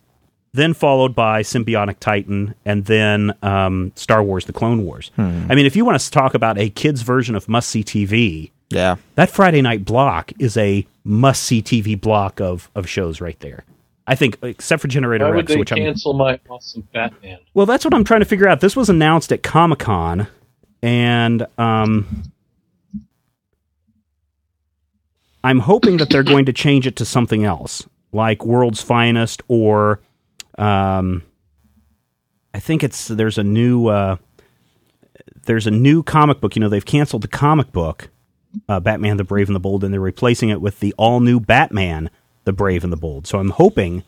Then 0.55 0.75
followed 0.75 1.15
by 1.15 1.41
Sym-Bionic 1.41 1.99
Titan, 1.99 2.55
and 2.67 2.85
then 2.85 3.33
um, 3.43 3.91
Star 3.95 4.23
Wars: 4.23 4.45
The 4.45 4.53
Clone 4.53 4.85
Wars. 4.85 5.11
I 5.17 5.55
mean, 5.55 5.65
if 5.65 5.75
you 5.75 5.83
want 5.87 5.99
to 5.99 6.11
talk 6.11 6.35
about 6.35 6.59
a 6.59 6.69
kids' 6.69 7.01
version 7.01 7.35
of 7.35 7.49
must 7.49 7.71
see 7.71 7.83
TV, 7.83 8.51
Yeah. 8.69 8.97
that 9.15 9.31
Friday 9.31 9.63
night 9.63 9.87
block 9.87 10.31
is 10.39 10.59
a 10.59 10.87
must 11.05 11.43
see 11.45 11.63
TV 11.63 11.99
block 11.99 12.39
of 12.39 12.71
of 12.75 12.87
shows 12.87 13.19
right 13.23 13.39
there. 13.41 13.65
I 14.07 14.15
think, 14.15 14.37
except 14.43 14.83
for 14.83 14.89
Generator 14.89 15.25
Why 15.25 15.31
would 15.31 15.37
Rex, 15.37 15.53
they 15.53 15.57
which 15.59 15.73
I'm 15.73 15.79
cancel 15.79 16.13
my 16.13 16.39
awesome 16.51 16.87
Batman? 16.93 17.39
well, 17.55 17.65
that's 17.65 17.83
what 17.87 17.95
I'm 17.95 18.05
trying 18.05 18.21
to 18.21 18.27
figure 18.27 18.47
out. 18.47 18.61
This 18.61 18.77
was 18.77 18.91
announced 18.91 19.33
at 19.33 19.43
Comic 19.43 19.79
Con, 19.79 20.27
and 20.83 21.47
um, 21.57 22.25
I'm 25.43 25.61
hoping 25.61 25.97
that 25.97 26.11
they're 26.11 26.23
going 26.23 26.45
to 26.45 26.53
change 26.53 26.87
it 26.87 26.97
to 26.97 27.07
something 27.07 27.43
else, 27.43 27.89
like 28.13 28.45
World's 28.45 28.83
Finest, 28.83 29.41
or 29.49 30.01
um, 30.63 31.25
I 32.55 32.61
think 32.61 32.85
it's 32.85 33.09
there's 33.09 33.39
a 33.39 33.43
new 33.43 33.89
uh, 33.89 34.17
there's 35.45 35.67
a 35.67 35.71
new 35.71 36.03
comic 36.03 36.41
book. 36.41 36.55
You 36.55 36.61
know, 36.61 36.69
they've 36.69 36.85
canceled 36.85 37.23
the 37.23 37.29
comic 37.29 37.73
book, 37.73 38.11
uh, 38.69 38.79
Batman: 38.81 39.17
The 39.17 39.25
Brave 39.25 39.49
and 39.49 39.57
the 39.57 39.61
Bold, 39.61 39.83
and 39.83 39.93
they're 39.93 40.01
replacing 40.01 40.51
it 40.51 40.61
with 40.61 40.81
the 40.81 40.95
all 40.97 41.21
new 41.21 41.41
Batman: 41.41 42.11
The 42.45 42.53
Brave 42.53 42.85
and 42.85 42.93
the 42.93 42.97
Bold. 42.97 43.27
So 43.27 43.39
I'm 43.39 43.51
hoping 43.51 44.05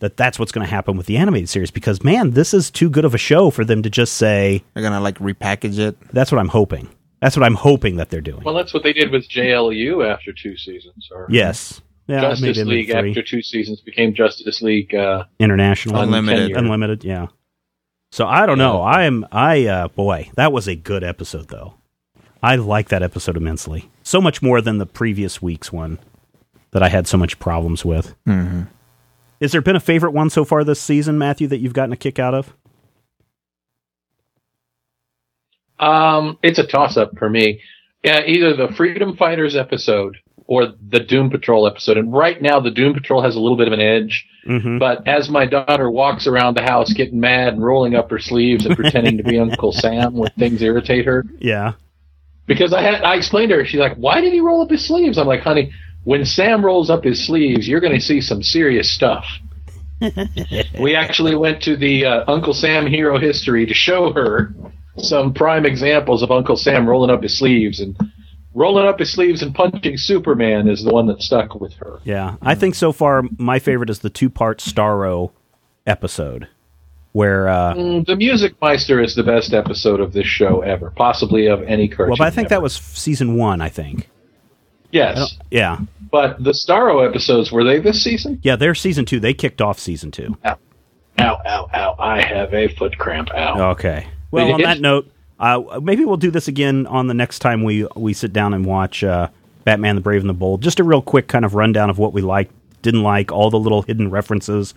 that 0.00 0.16
that's 0.16 0.38
what's 0.38 0.52
going 0.52 0.66
to 0.66 0.70
happen 0.70 0.96
with 0.96 1.06
the 1.06 1.16
animated 1.16 1.48
series 1.48 1.70
because 1.70 2.02
man, 2.02 2.32
this 2.32 2.52
is 2.52 2.70
too 2.70 2.90
good 2.90 3.04
of 3.04 3.14
a 3.14 3.18
show 3.18 3.50
for 3.50 3.64
them 3.64 3.82
to 3.82 3.90
just 3.90 4.14
say. 4.14 4.64
They're 4.74 4.82
gonna 4.82 5.00
like 5.00 5.18
repackage 5.18 5.78
it. 5.78 5.96
That's 6.12 6.32
what 6.32 6.38
I'm 6.38 6.48
hoping. 6.48 6.88
That's 7.20 7.36
what 7.36 7.44
I'm 7.44 7.54
hoping 7.54 7.96
that 7.96 8.10
they're 8.10 8.20
doing. 8.20 8.42
Well, 8.42 8.54
that's 8.54 8.74
what 8.74 8.82
they 8.82 8.92
did 8.92 9.10
with 9.10 9.28
JLU 9.28 10.06
after 10.06 10.32
two 10.32 10.56
seasons, 10.56 11.08
or 11.12 11.26
yes, 11.30 11.80
yeah, 12.06 12.20
Justice 12.20 12.40
maybe 12.40 12.64
maybe 12.64 12.76
League 12.76 12.90
three. 12.90 13.10
after 13.10 13.22
two 13.22 13.42
seasons 13.42 13.80
became 13.80 14.14
Justice 14.14 14.62
League. 14.62 14.94
Uh, 14.94 15.24
international, 15.38 16.00
Unlimited. 16.00 16.50
Untenure. 16.52 16.58
unlimited. 16.58 17.04
Yeah. 17.04 17.26
So 18.12 18.26
I 18.26 18.46
don't 18.46 18.58
know. 18.58 18.80
I 18.82 19.04
am. 19.04 19.26
I 19.32 19.66
uh, 19.66 19.88
boy, 19.88 20.30
that 20.36 20.52
was 20.52 20.68
a 20.68 20.76
good 20.76 21.02
episode 21.04 21.48
though. 21.48 21.74
I 22.42 22.56
like 22.56 22.88
that 22.88 23.02
episode 23.02 23.36
immensely. 23.36 23.90
So 24.02 24.20
much 24.20 24.40
more 24.40 24.60
than 24.60 24.78
the 24.78 24.86
previous 24.86 25.42
week's 25.42 25.72
one 25.72 25.98
that 26.70 26.82
I 26.82 26.88
had 26.88 27.06
so 27.08 27.16
much 27.16 27.38
problems 27.38 27.84
with. 27.84 28.14
Mm-hmm. 28.26 28.62
Is 29.40 29.52
there 29.52 29.60
been 29.60 29.76
a 29.76 29.80
favorite 29.80 30.12
one 30.12 30.30
so 30.30 30.44
far 30.44 30.62
this 30.62 30.80
season, 30.80 31.18
Matthew, 31.18 31.48
that 31.48 31.58
you've 31.58 31.72
gotten 31.74 31.92
a 31.92 31.96
kick 31.96 32.18
out 32.18 32.34
of? 32.34 32.54
Um, 35.78 36.38
it's 36.42 36.58
a 36.58 36.66
toss 36.66 36.96
up 36.96 37.18
for 37.18 37.28
me. 37.28 37.60
Yeah, 38.02 38.22
either 38.24 38.54
the 38.56 38.72
Freedom 38.74 39.16
Fighters 39.16 39.56
episode 39.56 40.16
or 40.48 40.68
the 40.88 41.00
Doom 41.00 41.30
Patrol 41.30 41.66
episode. 41.66 41.96
And 41.98 42.12
right 42.12 42.40
now, 42.40 42.60
the 42.60 42.70
Doom 42.70 42.94
Patrol 42.94 43.22
has 43.22 43.34
a 43.36 43.40
little 43.40 43.56
bit 43.56 43.66
of 43.66 43.72
an 43.72 43.80
edge. 43.80 44.26
Mm-hmm. 44.46 44.78
But 44.78 45.06
as 45.08 45.28
my 45.28 45.44
daughter 45.46 45.90
walks 45.90 46.26
around 46.26 46.56
the 46.56 46.62
house 46.62 46.92
getting 46.92 47.18
mad 47.18 47.54
and 47.54 47.64
rolling 47.64 47.94
up 47.96 48.10
her 48.10 48.18
sleeves 48.20 48.64
and 48.64 48.76
pretending 48.76 49.16
to 49.16 49.24
be 49.24 49.38
Uncle 49.40 49.72
Sam 49.72 50.14
when 50.14 50.30
things 50.38 50.62
irritate 50.62 51.04
her, 51.06 51.24
Yeah. 51.40 51.72
because 52.46 52.72
I 52.72 52.80
had 52.82 53.02
I 53.02 53.16
explained 53.16 53.50
to 53.50 53.56
her, 53.56 53.64
she's 53.64 53.80
like, 53.80 53.96
"Why 53.96 54.20
did 54.20 54.32
he 54.32 54.40
roll 54.40 54.62
up 54.62 54.70
his 54.70 54.86
sleeves?" 54.86 55.18
I'm 55.18 55.26
like, 55.26 55.40
"Honey, 55.40 55.72
when 56.04 56.24
Sam 56.24 56.64
rolls 56.64 56.90
up 56.90 57.02
his 57.02 57.26
sleeves, 57.26 57.66
you're 57.66 57.80
going 57.80 57.94
to 57.94 58.00
see 58.00 58.20
some 58.20 58.42
serious 58.42 58.88
stuff." 58.88 59.24
we 60.80 60.94
actually 60.94 61.34
went 61.34 61.62
to 61.62 61.76
the 61.76 62.04
uh, 62.04 62.24
Uncle 62.28 62.52
Sam 62.54 62.86
Hero 62.86 63.18
History 63.18 63.66
to 63.66 63.74
show 63.74 64.12
her 64.12 64.54
some 64.98 65.32
prime 65.34 65.66
examples 65.66 66.22
of 66.22 66.30
Uncle 66.30 66.56
Sam 66.56 66.88
rolling 66.88 67.10
up 67.10 67.22
his 67.22 67.36
sleeves 67.36 67.80
and 67.80 67.96
rolling 68.56 68.86
up 68.88 68.98
his 68.98 69.12
sleeves 69.12 69.42
and 69.42 69.54
punching 69.54 69.96
Superman 69.98 70.66
is 70.66 70.82
the 70.82 70.90
one 70.90 71.06
that 71.06 71.20
stuck 71.22 71.54
with 71.60 71.74
her. 71.74 72.00
Yeah, 72.04 72.36
I 72.42 72.54
think 72.56 72.74
so 72.74 72.90
far 72.90 73.22
my 73.38 73.58
favorite 73.60 73.90
is 73.90 73.98
the 74.00 74.10
two 74.10 74.30
part 74.30 74.58
Starro 74.58 75.30
episode, 75.86 76.48
where 77.12 77.48
uh, 77.48 77.74
Mm, 77.74 78.06
the 78.06 78.16
Music 78.16 78.54
Meister 78.60 79.00
is 79.02 79.14
the 79.14 79.22
best 79.22 79.52
episode 79.52 80.00
of 80.00 80.12
this 80.12 80.26
show 80.26 80.62
ever, 80.62 80.90
possibly 80.96 81.46
of 81.46 81.62
any 81.62 81.86
cartoon. 81.86 82.08
well, 82.10 82.16
but 82.18 82.26
I 82.26 82.30
think 82.30 82.48
that 82.48 82.62
was 82.62 82.74
season 82.74 83.36
one. 83.36 83.60
I 83.60 83.68
think. 83.68 84.08
yes. 84.90 85.36
Yeah, 85.50 85.78
But 86.10 86.42
the 86.42 86.52
Starro 86.52 87.06
episodes 87.08 87.52
were 87.52 87.62
they 87.64 87.78
this 87.78 88.02
season? 88.02 88.40
yeah, 88.42 88.56
they're 88.56 88.74
season 88.74 89.04
two. 89.04 89.20
They 89.20 89.34
kicked 89.34 89.60
off 89.60 89.78
season 89.78 90.10
two. 90.10 90.36
Ow, 90.44 90.56
ow, 91.18 91.68
ow! 91.74 91.96
I 91.98 92.20
have 92.22 92.52
a 92.54 92.68
foot 92.74 92.96
cramp. 92.98 93.30
Ow. 93.34 93.70
Okay. 93.72 94.06
Well, 94.30 94.52
on 94.52 94.62
that 94.62 94.80
note, 94.80 95.10
uh, 95.38 95.80
maybe 95.82 96.04
we'll 96.04 96.16
do 96.16 96.30
this 96.30 96.48
again 96.48 96.86
on 96.86 97.06
the 97.06 97.14
next 97.14 97.40
time 97.40 97.62
we 97.62 97.86
we 97.94 98.12
sit 98.12 98.32
down 98.32 98.54
and 98.54 98.64
watch 98.64 99.04
uh, 99.04 99.28
Batman: 99.64 99.94
The 99.96 100.00
Brave 100.00 100.20
and 100.20 100.30
the 100.30 100.34
Bold. 100.34 100.62
Just 100.62 100.80
a 100.80 100.84
real 100.84 101.02
quick 101.02 101.28
kind 101.28 101.44
of 101.44 101.54
rundown 101.54 101.90
of 101.90 101.98
what 101.98 102.12
we 102.12 102.22
liked, 102.22 102.52
didn't 102.82 103.02
like, 103.02 103.30
all 103.32 103.50
the 103.50 103.58
little 103.58 103.82
hidden 103.82 104.10
references 104.10 104.74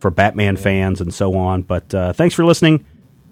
for 0.00 0.10
Batman 0.10 0.56
fans 0.56 1.00
and 1.00 1.12
so 1.12 1.34
on. 1.36 1.62
But 1.62 1.92
uh, 1.94 2.12
thanks 2.12 2.34
for 2.34 2.44
listening, 2.44 2.84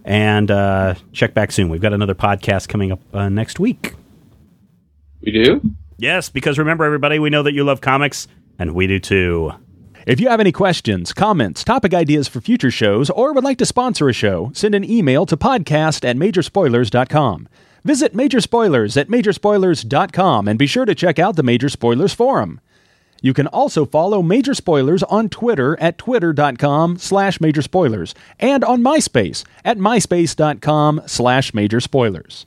and 0.05 0.51
uh, 0.51 0.95
check 1.13 1.33
back 1.33 1.53
soon. 1.53 1.69
We've 1.69 1.81
got 1.81 1.93
another 1.93 2.15
podcast 2.15 2.69
coming 2.69 2.93
up 2.93 3.01
uh, 3.15 3.29
next 3.29 3.59
week. 3.59 3.95
We 5.23 5.33
do. 5.33 5.61
Yes, 5.99 6.29
because 6.29 6.59
remember, 6.59 6.85
everybody, 6.85 7.19
we 7.19 7.31
know 7.31 7.43
that 7.43 7.55
you 7.55 7.65
love 7.65 7.81
comics, 7.81 8.29
and 8.59 8.75
we 8.75 8.87
do 8.87 8.99
too. 8.99 9.53
If 10.07 10.21
you 10.21 10.29
have 10.29 10.39
any 10.39 10.53
questions, 10.53 11.13
comments, 11.13 11.65
topic 11.65 11.93
ideas 11.93 12.29
for 12.29 12.41
future 12.41 12.71
shows, 12.71 13.11
or 13.11 13.33
would 13.33 13.43
like 13.43 13.59
to 13.59 13.67
sponsor 13.67 14.09
a 14.09 14.13
show, 14.13 14.53
send 14.55 14.73
an 14.77 14.89
email 14.89 15.27
to 15.27 15.37
podcast 15.37 16.09
at 16.09 16.17
majorspoilers.com. 16.17 17.49
Visit 17.83 18.15
Major 18.15 18.41
Spoilers 18.41 18.97
at 18.97 19.09
majorspoilers.com 19.09 20.47
and 20.47 20.59
be 20.61 20.69
sure 20.69 20.85
to 20.85 20.95
check 20.95 21.19
out 21.19 21.35
the 21.35 21.43
Major 21.43 21.69
Spoilers 21.69 22.15
Forum. 22.15 22.61
You 23.21 23.35
can 23.35 23.49
also 23.49 23.85
follow 23.85 24.23
Major 24.23 24.55
Spoilers 24.55 25.03
on 25.03 25.29
Twitter 25.29 25.77
at 25.81 25.99
twitter.com 25.99 26.99
slash 26.99 27.41
major 27.41 27.63
spoilers 27.63 28.15
and 28.39 28.63
on 28.63 28.83
MySpace 28.83 29.45
at 29.65 29.77
myspace.com 29.77 31.03
slash 31.07 31.53
major 31.53 31.81
spoilers. 31.81 32.47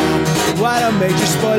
What 0.61 0.83
a 0.83 0.91
major 0.91 1.25
spoiler! 1.25 1.57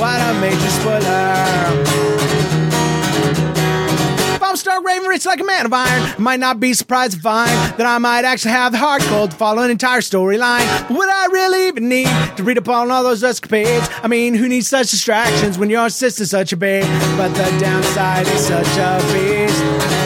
What 0.00 0.18
a 0.18 0.40
major 0.40 0.70
spoiler! 0.70 1.34
If 4.34 4.42
I'm 4.42 4.56
Stark 4.56 4.82
Raven, 4.82 5.06
rich 5.06 5.26
like 5.26 5.40
a 5.40 5.44
man 5.44 5.66
of 5.66 5.74
iron, 5.74 6.02
I 6.02 6.18
might 6.18 6.40
not 6.40 6.60
be 6.60 6.72
surprised 6.72 7.16
to 7.16 7.20
find 7.20 7.50
that 7.78 7.84
I 7.84 7.98
might 7.98 8.24
actually 8.24 8.52
have 8.52 8.72
the 8.72 8.78
heart 8.78 9.02
cold 9.02 9.32
to 9.32 9.36
follow 9.36 9.62
an 9.62 9.70
entire 9.70 10.00
storyline. 10.00 10.64
But 10.88 10.96
would 10.96 11.08
I 11.10 11.26
really 11.26 11.68
even 11.68 11.90
need 11.90 12.08
to 12.38 12.42
read 12.42 12.56
up 12.56 12.66
on 12.70 12.90
all 12.90 13.02
those 13.02 13.22
escapades? 13.22 13.86
I 14.02 14.08
mean, 14.08 14.32
who 14.32 14.48
needs 14.48 14.66
such 14.66 14.90
distractions 14.90 15.58
when 15.58 15.68
your 15.68 15.90
sister's 15.90 16.30
such 16.30 16.54
a 16.54 16.56
babe? 16.56 16.86
But 17.18 17.34
the 17.34 17.44
downside 17.60 18.26
is 18.28 18.46
such 18.46 18.78
a 18.78 18.96
beast. 19.12 19.60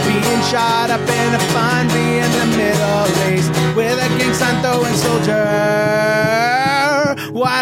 Being 0.08 0.42
shot 0.50 0.90
up 0.90 1.08
in 1.08 1.34
a 1.34 1.40
fun 1.54 1.86
be 1.86 2.18
in 2.18 2.32
the 2.32 2.46
Middle 2.56 3.06
East 3.30 3.50
with 3.76 3.96
a 3.96 4.08
gang 4.18 4.34
sign 4.34 4.60
throwing 4.60 4.94
soldier. 4.94 6.07